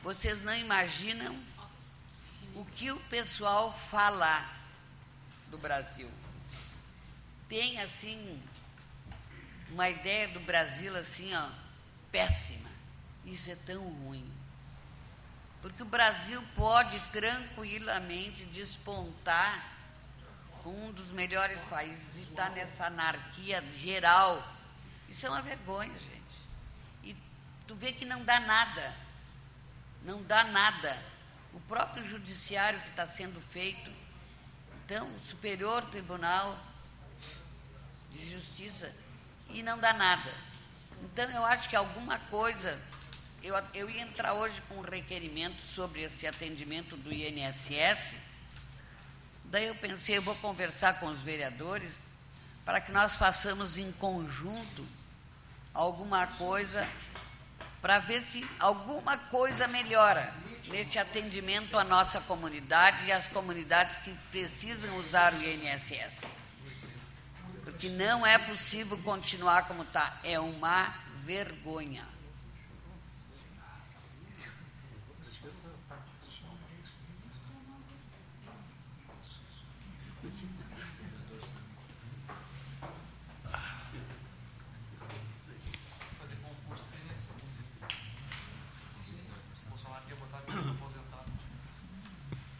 Vocês 0.01 0.41
não 0.41 0.55
imaginam 0.55 1.37
o 2.55 2.65
que 2.65 2.91
o 2.91 2.99
pessoal 3.01 3.71
fala 3.71 4.49
do 5.53 5.57
Brasil. 5.59 6.09
Tem 7.47 7.79
assim 7.79 8.41
uma 9.69 9.87
ideia 9.87 10.27
do 10.29 10.39
Brasil 10.39 10.95
assim, 10.97 11.31
ó, 11.35 11.49
péssima. 12.11 12.69
Isso 13.23 13.51
é 13.51 13.55
tão 13.55 13.83
ruim. 13.83 14.27
Porque 15.61 15.83
o 15.83 15.85
Brasil 15.85 16.43
pode 16.55 16.99
tranquilamente 17.11 18.45
despontar 18.45 19.71
um 20.65 20.91
dos 20.91 21.11
melhores 21.11 21.59
países 21.69 22.15
e 22.15 22.21
está 22.21 22.49
nessa 22.49 22.87
anarquia 22.87 23.63
geral. 23.77 24.45
Isso 25.07 25.27
é 25.27 25.29
uma 25.29 25.41
vergonha, 25.43 25.93
gente. 25.99 26.35
E 27.03 27.15
tu 27.67 27.75
vê 27.75 27.93
que 27.93 28.05
não 28.05 28.23
dá 28.23 28.39
nada. 28.39 28.95
Não 30.03 30.23
dá 30.23 30.45
nada. 30.45 31.05
O 31.53 31.59
próprio 31.61 32.05
judiciário 32.07 32.81
que 32.81 32.89
está 32.89 33.07
sendo 33.07 33.39
feito, 33.39 34.02
então, 34.85 35.09
Superior 35.25 35.81
Tribunal 35.85 36.57
de 38.11 38.29
Justiça, 38.29 38.91
e 39.49 39.63
não 39.63 39.79
dá 39.79 39.93
nada. 39.93 40.33
Então, 41.01 41.29
eu 41.31 41.45
acho 41.45 41.69
que 41.69 41.75
alguma 41.75 42.19
coisa 42.19 42.79
eu, 43.43 43.55
eu 43.73 43.89
ia 43.89 44.01
entrar 44.01 44.33
hoje 44.33 44.61
com 44.69 44.75
um 44.75 44.81
requerimento 44.81 45.61
sobre 45.61 46.01
esse 46.01 46.25
atendimento 46.25 46.95
do 46.95 47.13
INSS. 47.13 48.15
Daí 49.45 49.67
eu 49.67 49.75
pensei, 49.75 50.17
eu 50.17 50.21
vou 50.21 50.35
conversar 50.35 50.99
com 50.99 51.07
os 51.07 51.21
vereadores 51.21 51.93
para 52.63 52.79
que 52.79 52.91
nós 52.91 53.15
façamos 53.15 53.77
em 53.77 53.91
conjunto 53.93 54.85
alguma 55.73 56.25
coisa 56.27 56.87
para 57.81 57.99
ver 57.99 58.21
se 58.21 58.47
alguma 58.59 59.17
coisa 59.17 59.67
melhora 59.67 60.33
neste 60.67 60.97
atendimento 60.97 61.77
à 61.77 61.83
nossa 61.83 62.21
comunidade 62.21 63.07
e 63.07 63.11
às 63.11 63.27
comunidades 63.27 63.97
que 63.97 64.13
precisam 64.31 64.95
usar 64.97 65.33
o 65.33 65.41
INSS. 65.41 66.21
Porque 67.63 67.89
não 67.89 68.25
é 68.25 68.37
possível 68.37 68.97
continuar 68.99 69.67
como 69.67 69.83
está. 69.83 70.19
É 70.23 70.39
uma 70.39 70.93
vergonha. 71.23 72.12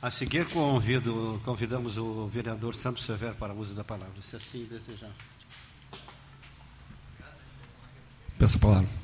A 0.02 0.12
seguir, 0.12 0.46
convido, 0.50 1.42
convidamos 1.46 1.98
o 1.98 2.28
vereador 2.28 2.76
Santos 2.76 3.06
Severo 3.06 3.36
para 3.36 3.54
o 3.54 3.60
uso 3.60 3.74
da 3.74 3.86
palavra, 3.86 4.22
se 4.22 4.36
assim 4.36 4.66
desejar. 4.66 5.12
Peço 8.38 8.58
a 8.58 8.60
palavra. 8.60 9.03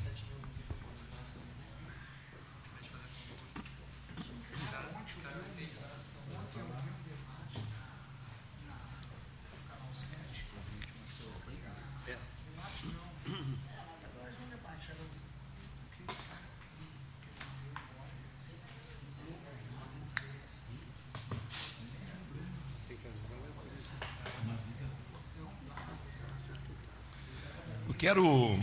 Quero, 28.10 28.26
uh, 28.26 28.58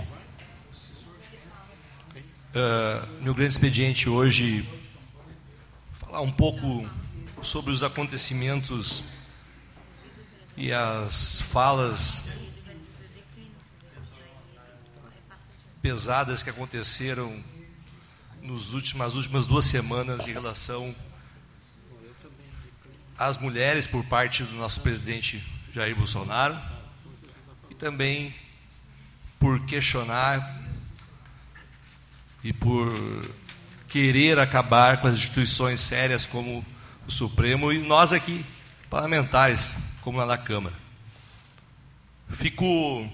meu 3.21 3.33
grande 3.33 3.53
expediente 3.53 4.09
hoje, 4.09 4.67
falar 5.93 6.19
um 6.19 6.31
pouco 6.31 6.85
sobre 7.41 7.71
os 7.71 7.81
acontecimentos 7.81 9.03
e 10.57 10.73
as 10.73 11.39
falas 11.39 12.25
pesadas 15.81 16.43
que 16.43 16.49
aconteceram 16.49 17.41
nos 18.41 18.73
nas 18.73 19.13
últimas 19.13 19.45
duas 19.45 19.63
semanas 19.63 20.27
em 20.27 20.33
relação 20.33 20.93
às 23.17 23.37
mulheres 23.37 23.87
por 23.87 24.03
parte 24.07 24.43
do 24.43 24.57
nosso 24.57 24.81
presidente 24.81 25.41
Jair 25.71 25.95
Bolsonaro 25.95 26.59
e 27.69 27.75
também 27.75 28.35
por 29.39 29.59
questionar 29.65 30.61
e 32.43 32.53
por 32.53 32.91
querer 33.87 34.39
acabar 34.39 35.01
com 35.01 35.07
as 35.07 35.15
instituições 35.15 35.79
sérias 35.79 36.25
como 36.25 36.65
o 37.07 37.11
Supremo 37.11 37.71
e 37.71 37.79
nós 37.79 38.13
aqui, 38.13 38.45
parlamentares, 38.89 39.77
como 40.01 40.17
lá 40.17 40.25
na 40.25 40.37
Câmara. 40.37 40.75
Fico 42.29 43.09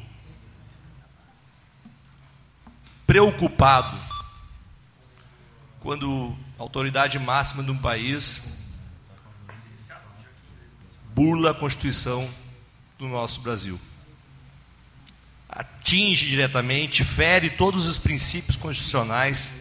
preocupado 3.06 3.98
quando 5.80 6.36
a 6.58 6.64
autoridade 6.64 7.20
máxima 7.20 7.62
de 7.62 7.70
um 7.70 7.78
país 7.78 8.60
burla 11.14 11.52
a 11.52 11.54
Constituição 11.54 12.28
do 12.98 13.08
nosso 13.08 13.42
Brasil 13.42 13.80
atinge 15.56 16.26
diretamente, 16.26 17.04
fere 17.04 17.52
todos 17.52 17.86
os 17.86 18.00
princípios 18.00 18.58
constitucionais. 18.58 19.54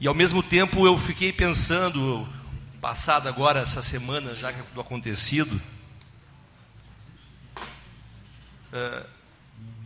E 0.00 0.08
ao 0.08 0.14
mesmo 0.14 0.42
tempo 0.42 0.84
eu 0.84 0.98
fiquei 0.98 1.32
pensando, 1.32 2.28
passada 2.80 3.28
agora 3.28 3.60
essa 3.60 3.80
semana, 3.80 4.34
já 4.34 4.52
que 4.52 4.60
do 4.74 4.80
acontecido, 4.80 5.60
uh, 8.72 9.06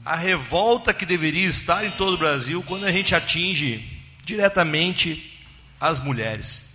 a 0.02 0.16
revolta 0.16 0.94
que 0.94 1.04
deveria 1.04 1.46
estar 1.46 1.84
em 1.84 1.90
todo 1.90 2.14
o 2.14 2.18
Brasil 2.18 2.62
quando 2.62 2.84
a 2.84 2.92
gente 2.92 3.14
atinge 3.14 4.02
diretamente 4.24 5.46
as 5.78 6.00
mulheres. 6.00 6.74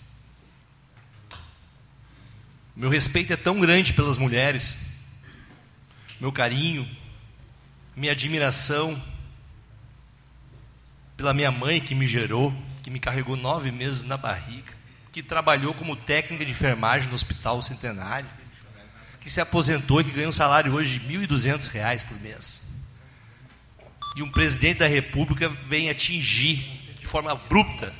Meu 2.75 2.89
respeito 2.89 3.33
é 3.33 3.37
tão 3.37 3.59
grande 3.59 3.93
pelas 3.93 4.19
mulheres 4.19 4.90
meu 6.21 6.31
carinho, 6.31 6.87
minha 7.95 8.11
admiração 8.11 9.01
pela 11.17 11.33
minha 11.33 11.49
mãe 11.49 11.81
que 11.81 11.95
me 11.95 12.05
gerou, 12.05 12.55
que 12.83 12.91
me 12.91 12.99
carregou 12.99 13.35
nove 13.35 13.71
meses 13.71 14.03
na 14.03 14.17
barriga, 14.17 14.71
que 15.11 15.23
trabalhou 15.23 15.73
como 15.73 15.95
técnica 15.95 16.45
de 16.45 16.51
enfermagem 16.51 17.09
no 17.09 17.15
Hospital 17.15 17.59
Centenário, 17.63 18.29
que 19.19 19.31
se 19.31 19.41
aposentou 19.41 19.99
e 19.99 20.03
que 20.03 20.11
ganha 20.11 20.29
um 20.29 20.31
salário 20.31 20.71
hoje 20.71 20.99
de 20.99 21.17
R$ 21.17 21.25
1.200 21.25 22.05
por 22.05 22.19
mês. 22.21 22.61
E 24.15 24.21
um 24.21 24.29
presidente 24.29 24.77
da 24.77 24.87
República 24.87 25.49
vem 25.49 25.89
atingir 25.89 26.57
de 26.99 27.07
forma 27.07 27.31
abrupta 27.31 27.91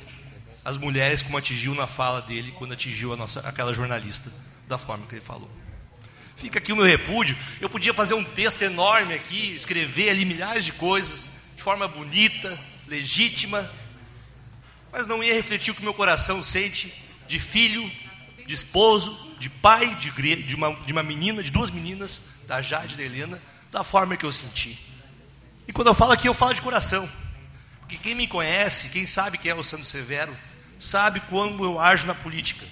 as 0.64 0.78
mulheres, 0.78 1.22
como 1.22 1.38
atingiu 1.38 1.74
na 1.74 1.88
fala 1.88 2.22
dele 2.22 2.52
quando 2.52 2.70
atingiu 2.70 3.12
a 3.12 3.16
nossa, 3.16 3.40
aquela 3.40 3.72
jornalista, 3.72 4.30
da 4.68 4.78
forma 4.78 5.06
que 5.06 5.16
ele 5.16 5.20
falou. 5.20 5.50
Fica 6.42 6.58
aqui 6.58 6.72
o 6.72 6.76
meu 6.76 6.84
repúdio. 6.84 7.38
Eu 7.60 7.70
podia 7.70 7.94
fazer 7.94 8.14
um 8.14 8.24
texto 8.24 8.62
enorme 8.62 9.14
aqui, 9.14 9.54
escrever 9.54 10.10
ali 10.10 10.24
milhares 10.24 10.64
de 10.64 10.72
coisas, 10.72 11.30
de 11.54 11.62
forma 11.62 11.86
bonita, 11.86 12.58
legítima, 12.88 13.70
mas 14.90 15.06
não 15.06 15.22
ia 15.22 15.34
refletir 15.34 15.70
o 15.70 15.74
que 15.76 15.84
meu 15.84 15.94
coração 15.94 16.42
sente 16.42 16.92
de 17.28 17.38
filho, 17.38 17.88
de 18.44 18.52
esposo, 18.52 19.16
de 19.38 19.48
pai, 19.48 19.94
de, 19.94 20.10
de, 20.42 20.56
uma, 20.56 20.74
de 20.74 20.92
uma 20.92 21.04
menina, 21.04 21.44
de 21.44 21.52
duas 21.52 21.70
meninas, 21.70 22.20
da 22.48 22.60
Jade 22.60 22.94
e 22.94 22.96
da 22.96 23.04
Helena, 23.04 23.40
da 23.70 23.84
forma 23.84 24.16
que 24.16 24.26
eu 24.26 24.32
senti. 24.32 24.76
E 25.68 25.72
quando 25.72 25.86
eu 25.86 25.94
falo 25.94 26.10
aqui, 26.10 26.26
eu 26.26 26.34
falo 26.34 26.54
de 26.54 26.60
coração. 26.60 27.08
Porque 27.78 27.96
quem 27.96 28.16
me 28.16 28.26
conhece, 28.26 28.88
quem 28.88 29.06
sabe 29.06 29.38
quem 29.38 29.52
é 29.52 29.54
o 29.54 29.62
Santo 29.62 29.84
Severo, 29.84 30.36
sabe 30.76 31.20
como 31.20 31.64
eu 31.64 31.78
ajo 31.78 32.04
na 32.04 32.16
política. 32.16 32.66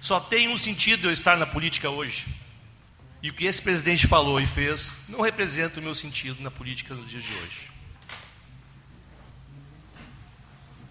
Só 0.00 0.18
tem 0.18 0.48
um 0.48 0.58
sentido 0.58 1.06
eu 1.06 1.12
estar 1.12 1.36
na 1.36 1.46
política 1.46 1.88
hoje 1.90 2.26
e 3.22 3.30
o 3.30 3.34
que 3.34 3.46
esse 3.46 3.60
presidente 3.60 4.06
falou 4.06 4.40
e 4.40 4.46
fez 4.46 4.92
não 5.08 5.20
representa 5.20 5.80
o 5.80 5.82
meu 5.82 5.94
sentido 5.94 6.42
na 6.42 6.50
política 6.50 6.94
nos 6.94 7.10
dias 7.10 7.24
de 7.24 7.32
hoje. 7.32 7.68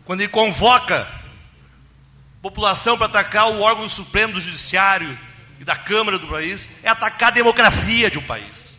Quando 0.06 0.22
ele 0.22 0.30
convoca 0.30 1.02
a 1.02 2.42
população 2.42 2.98
para 2.98 3.08
atacar 3.08 3.50
o 3.50 3.62
órgão 3.62 3.88
supremo 3.90 4.34
do 4.34 4.40
judiciário 4.40 5.18
e 5.60 5.64
da 5.64 5.76
Câmara 5.76 6.18
do 6.18 6.28
país, 6.28 6.70
é 6.84 6.90
atacar 6.90 7.30
a 7.30 7.36
democracia 7.36 8.10
de 8.10 8.18
um 8.18 8.24
país. 8.24 8.78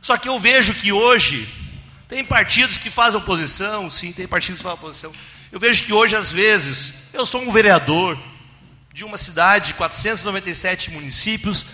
Só 0.00 0.16
que 0.16 0.28
eu 0.28 0.38
vejo 0.40 0.74
que 0.74 0.92
hoje 0.92 1.48
tem 2.08 2.24
partidos 2.24 2.78
que 2.78 2.90
fazem 2.90 3.20
oposição, 3.20 3.88
sim, 3.88 4.12
tem 4.12 4.26
partidos 4.26 4.58
que 4.58 4.64
fazem 4.64 4.78
oposição. 4.78 5.12
Eu 5.52 5.60
vejo 5.60 5.84
que 5.84 5.92
hoje, 5.92 6.16
às 6.16 6.32
vezes, 6.32 7.10
eu 7.12 7.26
sou 7.26 7.42
um 7.42 7.52
vereador, 7.52 8.18
de 8.92 9.04
uma 9.04 9.16
cidade 9.16 9.68
de 9.68 9.74
497 9.74 10.90
municípios, 10.90 11.64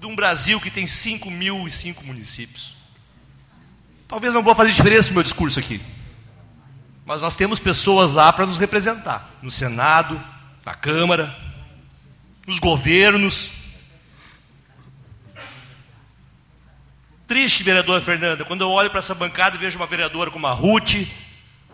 de 0.00 0.06
um 0.06 0.16
Brasil 0.16 0.60
que 0.60 0.70
tem 0.70 0.84
5.005 0.84 2.04
municípios. 2.04 2.74
Talvez 4.08 4.34
não 4.34 4.42
vou 4.42 4.54
fazer 4.54 4.72
diferença 4.72 5.08
no 5.08 5.14
meu 5.14 5.22
discurso 5.22 5.58
aqui, 5.58 5.80
mas 7.04 7.20
nós 7.20 7.36
temos 7.36 7.58
pessoas 7.58 8.12
lá 8.12 8.32
para 8.32 8.46
nos 8.46 8.58
representar 8.58 9.28
no 9.42 9.50
Senado, 9.50 10.22
na 10.64 10.74
Câmara, 10.74 11.34
nos 12.46 12.58
governos. 12.58 13.50
Triste, 17.26 17.64
vereadora 17.64 18.00
Fernanda, 18.00 18.44
quando 18.44 18.60
eu 18.60 18.70
olho 18.70 18.90
para 18.90 19.00
essa 19.00 19.14
bancada 19.14 19.56
e 19.56 19.58
vejo 19.58 19.76
uma 19.76 19.86
vereadora 19.86 20.30
como 20.30 20.46
a 20.46 20.52
Ruth, 20.52 20.94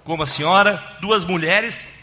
como 0.04 0.22
a 0.22 0.26
senhora, 0.26 0.82
duas 1.00 1.24
mulheres, 1.24 2.00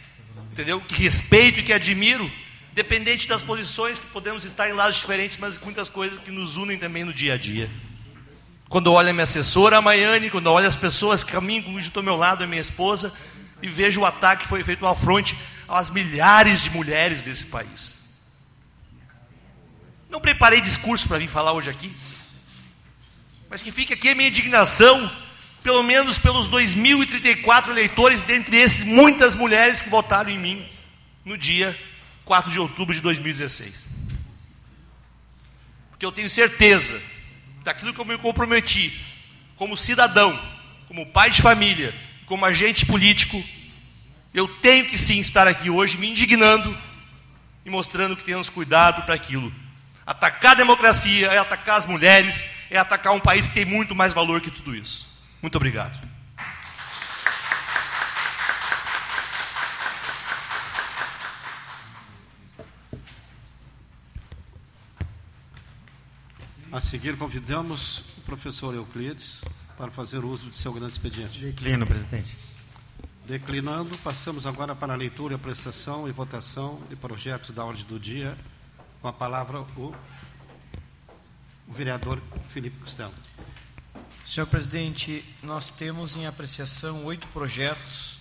entendeu? 0.51 0.79
Que 0.81 1.01
respeito 1.01 1.59
e 1.59 1.63
que 1.63 1.73
admiro, 1.73 2.31
Independente 2.79 3.27
das 3.27 3.41
posições 3.41 3.99
que 3.99 4.05
podemos 4.05 4.45
estar 4.45 4.69
em 4.69 4.71
lados 4.71 4.95
diferentes, 4.95 5.37
mas 5.37 5.57
muitas 5.57 5.89
coisas 5.89 6.17
que 6.17 6.31
nos 6.31 6.55
unem 6.55 6.79
também 6.79 7.03
no 7.03 7.13
dia 7.13 7.33
a 7.33 7.37
dia. 7.37 7.69
Quando 8.69 8.85
eu 8.85 8.93
olho 8.93 9.09
a 9.09 9.11
minha 9.11 9.25
assessora, 9.25 9.79
a 9.79 9.81
Maiane, 9.81 10.29
quando 10.29 10.45
eu 10.45 10.53
olho 10.53 10.65
as 10.65 10.77
pessoas 10.77 11.21
que 11.21 11.29
caminham 11.29 11.63
comigo 11.63 11.91
ao 11.93 12.01
meu 12.01 12.15
lado, 12.15 12.45
a 12.45 12.47
minha 12.47 12.61
esposa, 12.61 13.13
e 13.61 13.67
vejo 13.67 13.99
o 13.99 14.05
ataque 14.05 14.43
que 14.43 14.47
foi 14.47 14.63
feito 14.63 14.85
ao 14.85 14.95
fronte 14.95 15.37
às 15.67 15.89
milhares 15.89 16.61
de 16.61 16.69
mulheres 16.69 17.21
desse 17.21 17.47
país. 17.47 18.17
Não 20.09 20.21
preparei 20.21 20.61
discurso 20.61 21.05
para 21.05 21.17
vir 21.17 21.27
falar 21.27 21.51
hoje 21.51 21.69
aqui, 21.69 21.93
mas 23.49 23.61
que 23.61 23.73
fique 23.73 23.91
aqui 23.91 24.07
a 24.07 24.15
minha 24.15 24.29
indignação, 24.29 25.11
pelo 25.61 25.83
menos 25.83 26.17
pelos 26.17 26.49
2.034 26.49 27.71
eleitores, 27.71 28.23
dentre 28.23 28.55
esses 28.55 28.85
muitas 28.85 29.35
mulheres 29.35 29.81
que 29.81 29.89
votaram 29.89 30.29
em 30.29 30.39
mim 30.39 30.65
no 31.25 31.37
dia 31.37 31.77
4 32.29 32.51
de 32.51 32.59
outubro 32.59 32.93
de 32.93 33.01
2016. 33.01 33.89
Porque 35.89 36.05
eu 36.05 36.11
tenho 36.11 36.29
certeza 36.29 37.01
daquilo 37.63 37.91
que 37.91 37.99
eu 37.99 38.05
me 38.05 38.19
comprometi, 38.19 39.03
como 39.55 39.75
cidadão, 39.75 40.39
como 40.87 41.07
pai 41.07 41.31
de 41.31 41.41
família, 41.41 41.91
como 42.27 42.45
agente 42.45 42.85
político, 42.85 43.43
eu 44.31 44.47
tenho 44.59 44.85
que 44.85 44.95
sim 44.95 45.17
estar 45.17 45.47
aqui 45.47 45.71
hoje 45.71 45.97
me 45.97 46.07
indignando 46.07 46.77
e 47.65 47.69
mostrando 47.71 48.15
que 48.15 48.23
temos 48.23 48.47
cuidado 48.47 49.01
para 49.07 49.15
aquilo. 49.15 49.51
Atacar 50.05 50.51
a 50.51 50.55
democracia 50.55 51.29
é 51.29 51.39
atacar 51.39 51.79
as 51.79 51.87
mulheres, 51.87 52.45
é 52.69 52.77
atacar 52.77 53.11
um 53.11 53.19
país 53.19 53.47
que 53.47 53.55
tem 53.55 53.65
muito 53.65 53.95
mais 53.95 54.13
valor 54.13 54.39
que 54.39 54.51
tudo 54.51 54.75
isso. 54.75 55.19
Muito 55.41 55.55
obrigado. 55.55 55.99
A 66.71 66.79
seguir, 66.79 67.17
convidamos 67.17 68.03
o 68.19 68.21
professor 68.21 68.75
Euclides 68.75 69.41
para 69.75 69.89
fazer 69.89 70.19
uso 70.19 70.51
de 70.51 70.55
seu 70.55 70.71
grande 70.71 70.91
expediente. 70.91 71.39
Declino, 71.39 71.87
presidente. 71.87 72.37
Declinando, 73.25 73.97
passamos 73.99 74.45
agora 74.45 74.75
para 74.75 74.93
a 74.93 74.95
leitura, 74.95 75.35
apreciação 75.35 76.07
e 76.07 76.11
votação 76.11 76.79
de 76.87 76.95
projetos 76.95 77.49
da 77.49 77.65
ordem 77.65 77.83
do 77.85 77.99
dia. 77.99 78.37
Com 79.01 79.07
a 79.07 79.13
palavra, 79.13 79.61
o, 79.61 79.95
o 81.67 81.73
vereador 81.73 82.21
Felipe 82.49 82.77
Costello. 82.79 83.13
Senhor 84.23 84.45
presidente, 84.45 85.25
nós 85.41 85.71
temos 85.71 86.15
em 86.15 86.27
apreciação 86.27 87.03
oito 87.05 87.27
projetos 87.29 88.19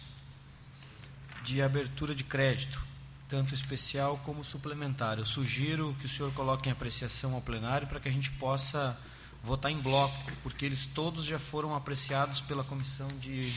de 1.45 1.61
abertura 1.61 2.15
de 2.15 2.25
crédito, 2.25 2.81
tanto 3.29 3.55
especial 3.55 4.19
como 4.25 4.45
suplementar. 4.45 5.19
Eu 5.19 5.27
sugiro 5.27 5.95
que 6.01 6.07
o 6.07 6.09
senhor 6.09 6.33
coloque 6.33 6.69
em 6.69 6.73
apreciação 6.73 7.35
ao 7.35 7.41
plenário 7.41 7.87
para 7.87 8.01
que 8.01 8.09
a 8.09 8.13
gente 8.13 8.31
possa 8.33 8.99
votar 9.43 9.71
em 9.71 9.81
bloco, 9.81 10.33
porque 10.43 10.65
eles 10.65 10.87
todos 10.87 11.25
já 11.25 11.39
foram 11.39 11.75
apreciados 11.75 12.41
pela 12.41 12.65
comissão 12.65 13.09
de, 13.19 13.53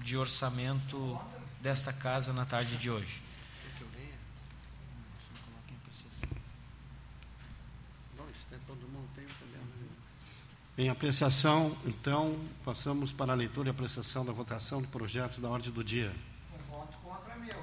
de 0.00 0.16
orçamento 0.16 1.20
desta 1.60 1.92
casa 1.92 2.32
na 2.32 2.44
tarde 2.44 2.76
de 2.76 2.90
hoje. 2.90 3.22
Em 10.76 10.88
apreciação, 10.88 11.76
então, 11.84 12.40
passamos 12.64 13.12
para 13.12 13.32
a 13.32 13.36
leitura 13.36 13.68
e 13.68 13.70
apreciação 13.70 14.24
da 14.24 14.32
votação 14.32 14.80
de 14.80 14.88
projetos 14.88 15.38
da 15.38 15.48
ordem 15.48 15.70
do 15.70 15.84
dia. 15.84 16.10
Um 16.54 16.70
voto 16.70 16.96
contra 17.04 17.36
meu. 17.36 17.62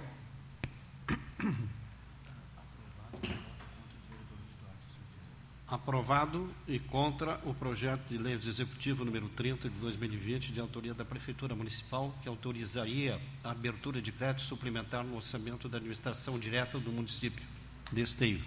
Aprovado 5.67 6.49
e 6.67 6.79
contra 6.79 7.39
o 7.45 7.53
projeto 7.53 8.07
de 8.07 8.17
lei 8.17 8.33
Executivo 8.33 9.05
número 9.05 9.29
30 9.29 9.69
de 9.69 9.75
2020, 9.77 10.51
de 10.51 10.59
autoria 10.59 10.95
da 10.95 11.05
Prefeitura 11.05 11.55
Municipal, 11.55 12.11
que 12.23 12.27
autorizaria 12.27 13.21
a 13.43 13.51
abertura 13.51 14.01
de 14.01 14.11
crédito 14.11 14.41
suplementar 14.41 15.03
no 15.03 15.15
orçamento 15.15 15.69
da 15.69 15.77
administração 15.77 16.39
direta 16.39 16.79
do 16.79 16.91
município 16.91 17.45
de 17.91 18.01
Esteio. 18.01 18.43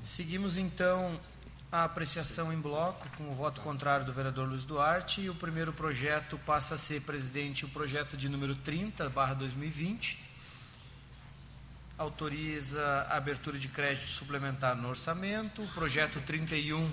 Seguimos 0.00 0.56
então 0.56 1.20
a 1.70 1.84
apreciação 1.84 2.52
em 2.52 2.60
bloco 2.60 3.08
com 3.16 3.30
o 3.30 3.34
voto 3.34 3.60
contrário 3.60 4.04
do 4.04 4.12
vereador 4.12 4.48
Luiz 4.48 4.64
Duarte 4.64 5.20
e 5.20 5.30
o 5.30 5.34
primeiro 5.34 5.72
projeto 5.72 6.38
passa 6.38 6.74
a 6.74 6.78
ser, 6.78 7.02
presidente, 7.02 7.64
o 7.64 7.68
projeto 7.68 8.16
de 8.16 8.28
número 8.28 8.54
30, 8.54 9.08
barra 9.08 9.34
2020, 9.34 10.21
autoriza 12.02 13.06
a 13.08 13.16
abertura 13.16 13.58
de 13.58 13.68
crédito 13.68 14.06
suplementar 14.08 14.76
no 14.76 14.88
orçamento. 14.88 15.62
O 15.62 15.68
projeto 15.68 16.20
31 16.20 16.90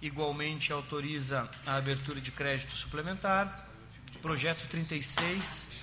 igualmente 0.00 0.72
autoriza 0.72 1.48
a 1.66 1.76
abertura 1.76 2.20
de 2.20 2.30
crédito 2.30 2.72
suplementar. 2.72 3.68
O 4.14 4.18
projeto 4.20 4.66
36 4.68 5.82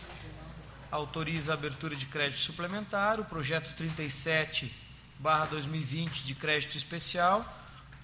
autoriza 0.89 1.51
a 1.51 1.55
abertura 1.55 1.95
de 1.95 2.05
crédito 2.05 2.39
suplementar. 2.39 3.19
O 3.19 3.25
projeto 3.25 3.73
37 3.75 4.73
barra 5.19 5.45
2020 5.47 6.23
de 6.23 6.33
crédito 6.33 6.77
especial. 6.77 7.45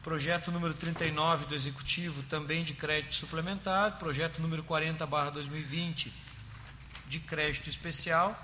Projeto 0.03 0.51
número 0.51 0.74
39 0.74 1.47
do 1.47 1.55
Executivo, 1.55 2.24
também 2.24 2.63
de 2.63 2.74
crédito 2.74 3.15
suplementar. 3.15 3.97
Projeto 3.99 4.41
número 4.41 4.63
40 4.63 5.05
barra 5.05 5.30
2020 5.32 6.13
de 7.07 7.20
crédito 7.20 7.70
especial. 7.70 8.36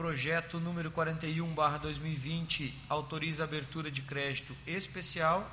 Projeto 0.00 0.58
número 0.58 0.90
41, 0.90 1.46
barra 1.52 1.76
2020, 1.76 2.74
autoriza 2.88 3.44
abertura 3.44 3.90
de 3.90 4.00
crédito 4.00 4.56
especial, 4.66 5.46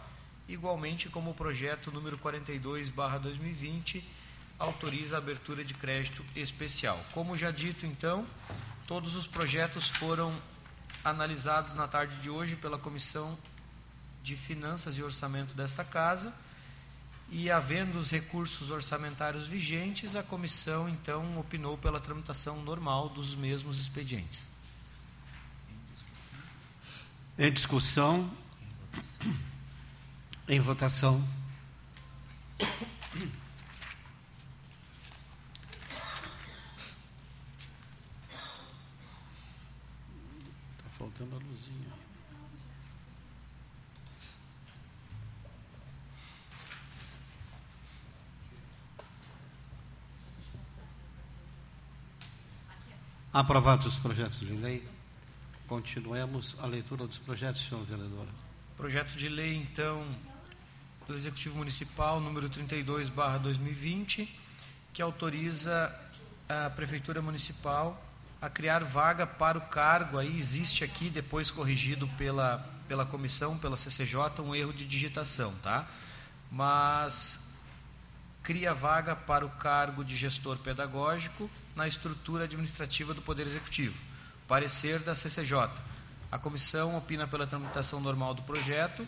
igualmente 0.48 1.10
como 1.10 1.32
o 1.32 1.34
projeto 1.34 1.92
número 1.92 2.18
42, 2.18 2.90
barra 2.90 3.18
2020, 3.18 4.02
autoriza 4.58 5.18
abertura 5.18 5.66
de 5.66 5.74
crédito 5.74 6.24
especial. 6.34 6.98
Como 7.12 7.38
já 7.38 7.52
dito, 7.52 7.86
então, 7.86 8.26
todos 8.88 9.18
os 9.18 9.28
projetos 9.28 9.90
foram 9.90 10.34
analisados 11.04 11.74
na 11.74 11.86
tarde 11.86 12.16
de 12.22 12.30
hoje 12.30 12.56
pela 12.56 12.78
Comissão 12.78 13.38
de 14.24 14.38
Finanças 14.38 14.98
e 14.98 15.04
Orçamento 15.04 15.56
desta 15.56 15.84
Casa 15.84 16.34
e, 17.30 17.52
havendo 17.52 18.00
os 18.00 18.10
recursos 18.10 18.72
orçamentários 18.72 19.48
vigentes, 19.48 20.16
a 20.16 20.24
comissão 20.24 20.88
então 20.88 21.38
opinou 21.38 21.78
pela 21.78 22.00
tramitação 22.00 22.64
normal 22.64 23.10
dos 23.10 23.36
mesmos 23.36 23.80
expedientes. 23.80 24.48
Em 27.38 27.52
discussão, 27.52 28.32
em 30.48 30.60
votação. 30.60 31.22
Está 32.60 32.70
faltando 40.98 41.36
a 41.36 41.40
luzinha. 41.40 41.87
Aprovados 53.38 53.86
os 53.86 54.00
projetos 54.00 54.40
de 54.40 54.52
lei, 54.52 54.84
continuemos 55.68 56.56
a 56.60 56.66
leitura 56.66 57.06
dos 57.06 57.20
projetos, 57.20 57.64
senhor 57.64 57.84
vereador. 57.86 58.26
Projeto 58.76 59.16
de 59.16 59.30
lei, 59.30 59.56
então, 59.58 60.04
do 61.08 61.16
Executivo 61.16 61.56
Municipal, 61.56 62.20
número 62.20 62.50
32, 62.50 63.10
barra 63.10 63.38
2020, 63.38 64.28
que 64.92 65.04
autoriza 65.04 65.88
a 66.50 66.72
Prefeitura 66.72 67.22
Municipal 67.22 68.04
a 68.42 68.50
criar 68.50 68.84
vaga 68.84 69.28
para 69.28 69.60
o 69.60 69.62
cargo, 69.62 70.18
aí 70.18 70.36
existe 70.36 70.84
aqui, 70.84 71.08
depois 71.08 71.52
corrigido 71.52 72.08
pela, 72.18 72.68
pela 72.88 73.06
comissão, 73.06 73.56
pela 73.56 73.78
CCJ, 73.78 74.42
um 74.42 74.56
erro 74.56 74.74
de 74.74 74.84
digitação, 74.84 75.54
tá? 75.62 75.88
Mas 76.52 77.47
cria 78.48 78.74
vaga 78.74 79.14
para 79.14 79.46
o 79.46 79.50
cargo 79.50 80.06
de 80.06 80.16
gestor 80.16 80.58
pedagógico 80.60 81.50
na 81.76 81.86
estrutura 81.86 82.46
administrativa 82.46 83.14
do 83.14 83.22
Poder 83.22 83.46
Executivo. 83.46 84.02
Parecer 84.48 85.00
da 85.00 85.14
CCJ. 85.14 85.70
A 86.32 86.40
comissão 86.40 86.96
opina 86.96 87.28
pela 87.28 87.46
tramitação 87.46 88.00
normal 88.00 88.34
do 88.34 88.44
projeto, 88.44 89.06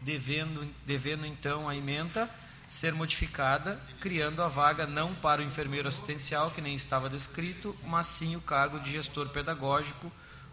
devendo, 0.00 0.64
devendo 0.86 1.26
então 1.26 1.68
a 1.68 1.74
emenda 1.74 2.30
ser 2.68 2.94
modificada, 2.94 3.80
criando 3.98 4.40
a 4.40 4.46
vaga 4.46 4.86
não 4.86 5.12
para 5.12 5.40
o 5.40 5.44
enfermeiro 5.44 5.88
assistencial, 5.88 6.52
que 6.52 6.62
nem 6.62 6.76
estava 6.76 7.10
descrito, 7.10 7.76
mas 7.84 8.06
sim 8.06 8.36
o 8.36 8.40
cargo 8.40 8.78
de 8.78 8.92
gestor 8.92 9.28
pedagógico, 9.30 10.12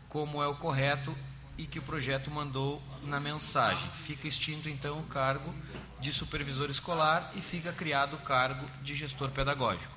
como 0.09 0.41
é 0.41 0.47
o 0.47 0.55
correto 0.55 1.15
e 1.58 1.66
que 1.66 1.80
o 1.80 1.82
projeto 1.82 2.32
mandou 2.32 2.82
na 3.04 3.20
mensagem. 3.20 3.89
Fica 3.91 4.28
extinto 4.28 4.70
então 4.70 4.99
o 4.99 5.04
cargo 5.04 5.54
de 5.99 6.12
supervisor 6.12 6.70
escolar 6.70 7.32
e 7.36 7.41
fica 7.41 7.72
criado 7.72 8.16
o 8.16 8.20
cargo 8.20 8.66
de 8.82 8.95
gestor 8.95 9.30
pedagógico. 9.30 9.93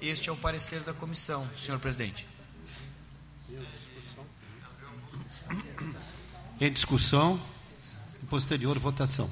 Este 0.00 0.28
é 0.28 0.32
o 0.32 0.36
parecer 0.36 0.80
da 0.80 0.92
comissão, 0.92 1.48
senhor 1.56 1.78
presidente. 1.78 2.26
Em 6.60 6.72
discussão, 6.72 7.40
posterior 8.28 8.78
votação. 8.78 9.30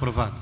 Aprovado. 0.00 0.40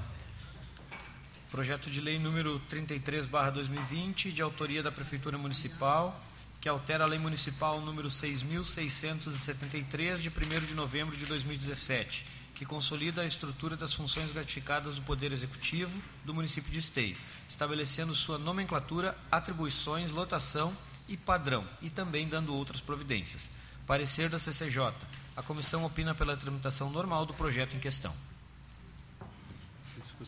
Projeto 1.50 1.90
de 1.90 2.00
lei 2.00 2.16
número 2.16 2.60
33, 2.68 3.26
barra 3.26 3.50
2020, 3.50 4.30
de 4.30 4.40
autoria 4.40 4.84
da 4.84 4.92
Prefeitura 4.92 5.36
Municipal, 5.36 6.16
que 6.60 6.68
altera 6.68 7.02
a 7.02 7.08
lei 7.08 7.18
municipal 7.18 7.80
número 7.80 8.06
6.673, 8.06 10.18
de 10.18 10.28
1 10.28 10.32
de 10.64 10.76
novembro 10.76 11.16
de 11.16 11.26
2017, 11.26 12.24
que 12.54 12.64
consolida 12.64 13.22
a 13.22 13.26
estrutura 13.26 13.76
das 13.76 13.92
funções 13.92 14.30
gratificadas 14.30 14.94
do 14.94 15.02
Poder 15.02 15.32
Executivo 15.32 16.00
do 16.24 16.32
município 16.32 16.70
de 16.70 16.78
Esteio, 16.78 17.16
estabelecendo 17.48 18.14
sua 18.14 18.38
nomenclatura, 18.38 19.18
atribuições, 19.28 20.12
lotação 20.12 20.72
e 21.08 21.16
padrão, 21.16 21.66
e 21.82 21.90
também 21.90 22.28
dando 22.28 22.54
outras 22.54 22.80
providências. 22.80 23.50
Parecer 23.88 24.28
da 24.28 24.38
CCJ. 24.38 24.94
A 25.36 25.42
comissão 25.42 25.84
opina 25.84 26.14
pela 26.14 26.36
tramitação 26.36 26.90
normal 26.90 27.26
do 27.26 27.34
projeto 27.34 27.74
em 27.74 27.80
questão. 27.80 28.14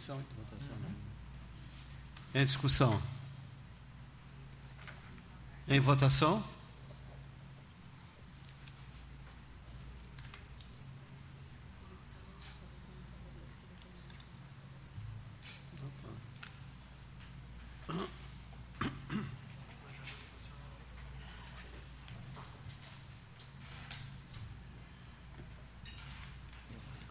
Discussão 0.01 0.24
votação, 0.34 0.76
né? 0.76 0.94
Em 2.34 2.44
discussão. 2.46 3.03
Em 5.68 5.78
votação. 5.78 6.42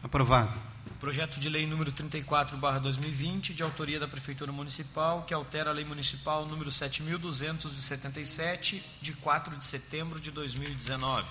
Aprovado. 0.02 0.69
Projeto 1.00 1.40
de 1.40 1.48
lei 1.48 1.66
número 1.66 1.94
34/2020, 1.94 3.54
de 3.54 3.64
autoria 3.64 3.98
da 3.98 4.08
Prefeitura 4.08 4.52
Municipal, 4.52 5.24
que 5.24 5.34
altera 5.34 5.70
a 5.70 5.74
Lei 5.74 5.86
Municipal 5.86 6.46
número 6.46 6.74
7277, 6.74 8.84
de 9.02 9.14
4 9.14 9.56
de 9.56 9.66
setembro 9.66 10.20
de 10.20 10.30
2019. 10.30 11.26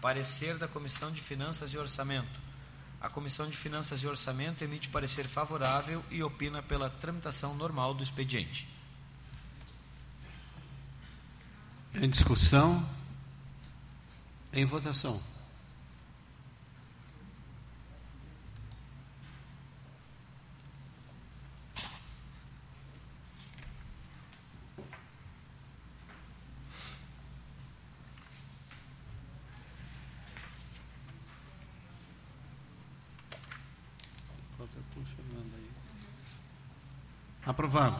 Parecer 0.00 0.56
da 0.56 0.66
Comissão 0.66 1.12
de 1.12 1.20
Finanças 1.20 1.74
e 1.74 1.78
Orçamento. 1.78 2.40
A 2.98 3.10
Comissão 3.10 3.46
de 3.46 3.56
Finanças 3.56 4.02
e 4.02 4.06
Orçamento 4.06 4.64
emite 4.64 4.88
parecer 4.88 5.28
favorável 5.28 6.02
e 6.10 6.22
opina 6.22 6.62
pela 6.62 6.88
tramitação 6.88 7.54
normal 7.54 7.92
do 7.92 8.02
expediente. 8.02 8.66
Em 11.94 12.08
discussão. 12.08 12.88
Em 14.50 14.64
votação. 14.64 15.22
Aprovado. 37.48 37.96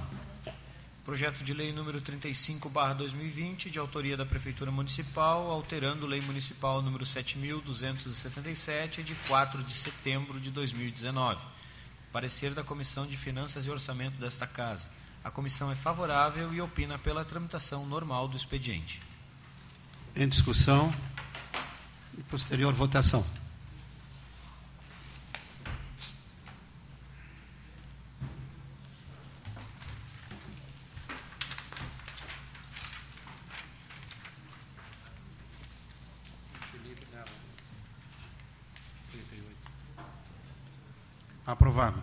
Projeto 1.19 1.43
de 1.43 1.53
lei 1.53 1.73
número 1.73 2.01
35/2020, 2.01 3.71
de 3.71 3.79
autoria 3.81 4.17
da 4.17 4.25
Prefeitura 4.25 4.71
Municipal, 4.71 5.51
alterando 5.51 6.07
Lei 6.07 6.21
Municipal 6.21 6.81
número 6.81 7.05
7277, 7.05 9.03
de 9.03 9.17
4 9.27 9.65
de 9.65 9.75
setembro 9.75 10.39
de 10.39 10.53
2019. 10.53 11.45
Parecer 12.13 12.55
da 12.55 12.63
Comissão 12.63 13.05
de 13.05 13.17
Finanças 13.17 13.67
e 13.67 13.71
Orçamento 13.71 14.17
desta 14.21 14.47
Casa. 14.47 14.91
A 15.25 15.29
comissão 15.29 15.73
é 15.73 15.75
favorável 15.75 16.55
e 16.55 16.61
opina 16.61 16.97
pela 16.97 17.25
tramitação 17.25 17.85
normal 17.85 18.29
do 18.29 18.37
expediente. 18.37 19.03
Em 20.15 20.29
discussão 20.29 20.95
e 22.17 22.23
posterior 22.23 22.73
votação. 22.73 23.27
Aprovado. 41.49 41.99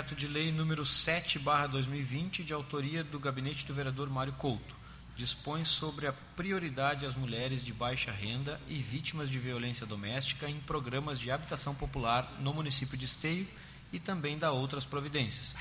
Projeto 0.00 0.18
de 0.18 0.28
lei 0.28 0.50
número 0.50 0.82
7/2020, 0.82 2.42
de 2.42 2.54
autoria 2.54 3.04
do 3.04 3.20
gabinete 3.20 3.66
do 3.66 3.74
vereador 3.74 4.08
Mário 4.08 4.32
Couto, 4.32 4.74
dispõe 5.14 5.62
sobre 5.62 6.06
a 6.06 6.12
prioridade 6.34 7.04
às 7.04 7.14
mulheres 7.14 7.62
de 7.62 7.70
baixa 7.70 8.10
renda 8.10 8.58
e 8.66 8.76
vítimas 8.76 9.28
de 9.28 9.38
violência 9.38 9.84
doméstica 9.84 10.48
em 10.48 10.58
programas 10.60 11.20
de 11.20 11.30
habitação 11.30 11.74
popular 11.74 12.38
no 12.40 12.54
município 12.54 12.96
de 12.96 13.04
Esteio 13.04 13.46
e 13.92 13.98
também 13.98 14.38
dá 14.38 14.50
outras 14.50 14.86
providências. 14.86 15.54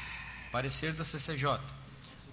Parecer 0.54 0.94
da 0.94 1.04
CCJ. 1.04 1.60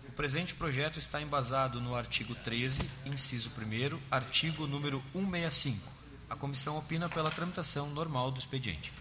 O 0.08 0.12
presente 0.12 0.54
projeto 0.54 1.00
está 1.00 1.20
embasado 1.20 1.80
no 1.80 1.96
artigo 1.96 2.36
13, 2.36 2.88
inciso 3.04 3.50
1 3.50 3.98
artigo 4.12 4.68
número 4.68 5.02
165. 5.12 5.90
A 6.30 6.36
comissão 6.36 6.78
opina 6.78 7.08
pela 7.08 7.32
tramitação 7.32 7.90
normal 7.90 8.30
do 8.30 8.38
expediente. 8.38 8.92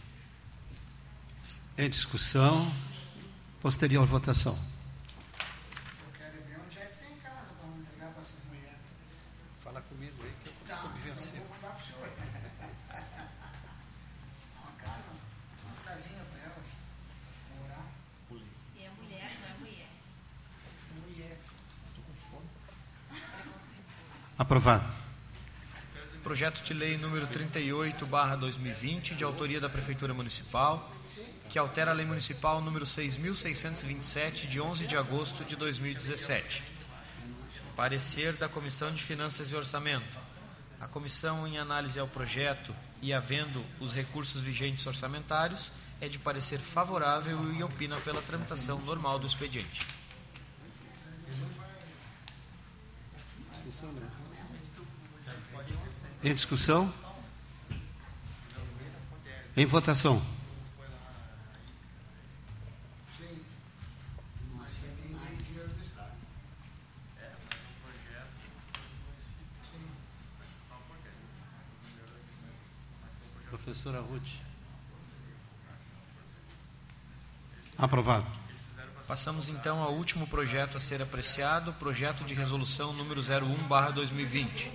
Em 1.77 1.87
discussão. 1.87 2.73
Posterior 3.65 4.05
votação. 4.05 4.53
Eu 4.53 4.59
quero 6.19 6.37
ver 6.45 6.59
onde 6.63 6.77
é 6.77 6.85
que 6.85 6.99
tem 7.03 7.17
casa 7.17 7.51
para 7.53 7.67
não 7.67 7.79
entregar 7.79 8.11
para 8.11 8.21
essas 8.21 8.45
mulheres. 8.45 8.77
Fala 9.63 9.81
comigo 9.81 10.13
aí 10.21 10.31
que 10.43 10.49
eu 10.49 10.53
Tá, 10.67 10.75
então 10.75 10.91
vou 10.91 11.49
mandar 11.49 11.69
para 11.69 11.79
o 11.79 11.81
senhor. 11.81 12.07
Uma 14.61 14.71
casa, 14.73 15.09
umas 15.65 15.79
casinhas 15.79 16.27
para 16.27 16.41
elas 16.43 16.81
morar. 17.57 17.87
E 18.75 18.83
é 18.83 18.89
mulher, 19.01 19.31
não 19.41 19.47
é 19.47 19.53
mulher. 19.57 19.89
Mulher. 21.01 21.39
Aprovado. 24.37 24.93
Projeto 26.21 26.61
de 26.61 26.75
lei 26.75 26.99
número 26.99 27.25
38/2020, 27.25 29.15
de 29.15 29.23
autoria 29.23 29.59
da 29.59 29.69
Prefeitura 29.69 30.13
Municipal, 30.13 30.87
que 31.49 31.59
altera 31.59 31.91
a 31.91 31.93
Lei 31.93 32.05
Municipal 32.05 32.61
número 32.61 32.85
6627 32.85 34.47
de 34.47 34.59
11 34.59 34.87
de 34.87 34.97
agosto 34.97 35.43
de 35.43 35.55
2017. 35.55 36.63
Parecer 37.75 38.33
da 38.33 38.47
Comissão 38.47 38.91
de 38.91 39.03
Finanças 39.03 39.51
e 39.51 39.55
Orçamento. 39.55 40.17
A 40.79 40.87
comissão 40.87 41.47
em 41.47 41.57
análise 41.57 41.99
ao 41.99 42.07
projeto 42.07 42.73
e 43.01 43.13
havendo 43.13 43.63
os 43.79 43.93
recursos 43.93 44.41
vigentes 44.41 44.85
orçamentários 44.85 45.71
é 46.01 46.07
de 46.07 46.19
parecer 46.19 46.59
favorável 46.59 47.53
e 47.53 47.63
opina 47.63 47.97
pela 48.01 48.21
tramitação 48.21 48.79
normal 48.81 49.19
do 49.19 49.27
expediente. 49.27 49.85
Em 56.23 56.33
discussão. 56.33 56.91
Em 59.55 59.65
votação. 59.65 60.34
Professora 73.65 73.99
Ruth. 73.99 74.21
Aprovado. 77.75 78.27
Passamos 79.07 79.49
então 79.49 79.81
ao 79.81 79.95
último 79.95 80.27
projeto 80.27 80.77
a 80.77 80.79
ser 80.79 81.01
apreciado, 81.01 81.73
projeto 81.73 82.23
de 82.23 82.35
resolução 82.35 82.93
número 82.93 83.21
01/2020. 83.21 84.69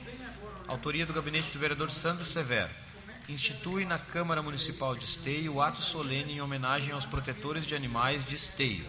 Autoria 0.67 1.07
do 1.07 1.13
gabinete 1.13 1.53
do 1.53 1.59
vereador 1.61 1.89
Sandro 1.89 2.25
Severo. 2.25 2.75
Institui 3.29 3.85
na 3.85 3.97
Câmara 3.97 4.43
Municipal 4.43 4.97
de 4.97 5.05
Esteio 5.05 5.55
o 5.55 5.63
ato 5.63 5.81
solene 5.81 6.33
em 6.33 6.41
homenagem 6.41 6.91
aos 6.91 7.07
protetores 7.07 7.67
de 7.67 7.77
animais 7.77 8.25
de 8.25 8.35
Esteio. 8.35 8.85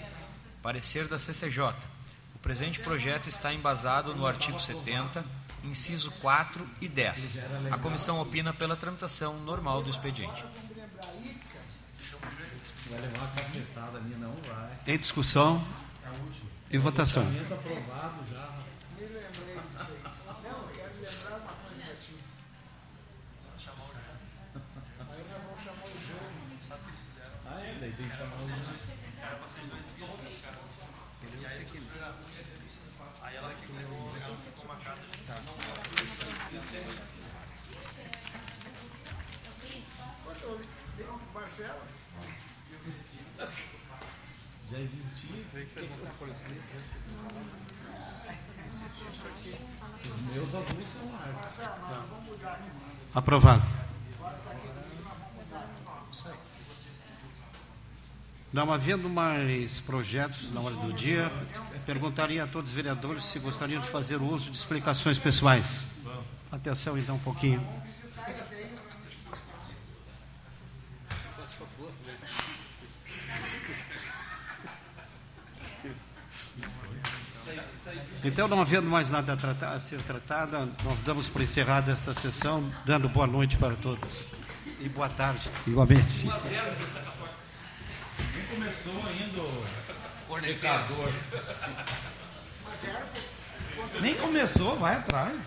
Parecer 0.64 1.08
da 1.08 1.20
CCJ. 1.20 1.76
O 2.34 2.40
presente 2.40 2.80
projeto 2.80 3.30
está 3.30 3.54
embasado 3.54 4.16
no 4.16 4.26
artigo 4.26 4.60
70, 4.60 5.24
inciso 5.64 6.12
4 6.22 6.68
e 6.82 6.88
10. 6.88 7.40
A 7.72 7.78
comissão 7.78 8.20
opina 8.22 8.54
pela 8.54 8.76
tramitação 8.76 9.40
normal 9.42 9.82
do 9.82 9.90
expediente. 9.90 10.44
Vai 12.90 13.02
levar 13.02 13.20
uma 13.20 13.28
cacetada 13.30 13.98
ali, 13.98 14.16
não 14.16 14.34
vai. 14.34 14.70
Em 14.88 14.98
discussão 14.98 15.66
e 16.70 16.78
votação. 16.78 17.24
Está 17.24 17.56
aprovado 17.56 18.26
já. 18.30 18.50
Me 18.98 19.06
lembrei 19.06 19.56
disso 19.70 19.88
aí. 19.88 20.02
Não, 20.44 20.62
eu 20.62 20.68
quero 20.76 20.94
lembrar 20.96 21.38
uma 21.38 21.54
coisa 21.54 21.82
para 21.84 21.96
ti. 21.96 22.16
Aí 25.00 25.24
nós 25.30 25.46
vamos 25.46 25.64
chamar 25.64 25.86
o 25.86 25.88
jogo. 25.88 26.42
Ah, 27.46 27.60
é, 27.60 27.78
daí 27.80 27.92
tem 27.94 28.10
que 28.10 28.16
chamar 28.18 28.36
o 28.36 28.72
Quando 40.24 40.44
eu 40.44 40.62
dei 40.98 41.06
um 41.08 41.20
Marcelo, 41.34 41.82
Já 44.72 44.80
existia. 44.80 45.32
Os 50.06 50.21
meus 50.32 50.56
azuis 50.56 50.90
são 50.90 52.22
mudar 52.26 52.52
aqui. 52.52 52.72
Aprovado. 53.14 53.64
Não 58.54 58.72
havendo 58.72 59.10
mais 59.10 59.80
projetos 59.80 60.52
na 60.52 60.60
hora 60.60 60.76
do 60.76 60.92
dia, 60.92 61.32
perguntaria 61.86 62.44
a 62.44 62.48
todos 62.48 62.72
os 62.72 62.76
vereadores 62.76 63.24
se 63.24 63.40
gostariam 63.40 63.82
de 63.82 63.88
fazer 63.88 64.18
uso 64.22 64.52
de 64.52 64.58
explicações 64.58 65.18
pessoais. 65.18 65.86
Atenção 66.52 66.98
então 66.98 67.16
um 67.16 67.20
pouquinho. 67.20 67.66
Então, 78.24 78.48
não 78.48 78.62
havendo 78.62 78.88
mais 78.90 79.10
nada 79.10 79.34
a, 79.34 79.38
tratar- 79.38 79.74
a 79.74 79.80
ser 79.80 80.00
tratada, 80.02 80.70
nós 80.84 81.02
damos 81.02 81.28
por 81.28 81.42
encerrada 81.42 81.92
esta 81.92 82.14
sessão, 82.14 82.72
dando 82.86 83.10
boa 83.10 83.26
noite 83.26 83.58
para 83.58 83.76
todos. 83.76 84.26
E 84.80 84.88
boa 84.90 85.10
tarde, 85.10 85.50
igualmente. 85.66 86.26
Nem 86.26 86.32
começou 88.50 88.94
ainda 89.08 89.42
o 89.42 90.40
secador. 90.40 91.12
Nem 94.02 94.16
começou, 94.16 94.78
vai 94.78 94.96
atrás. 94.96 95.42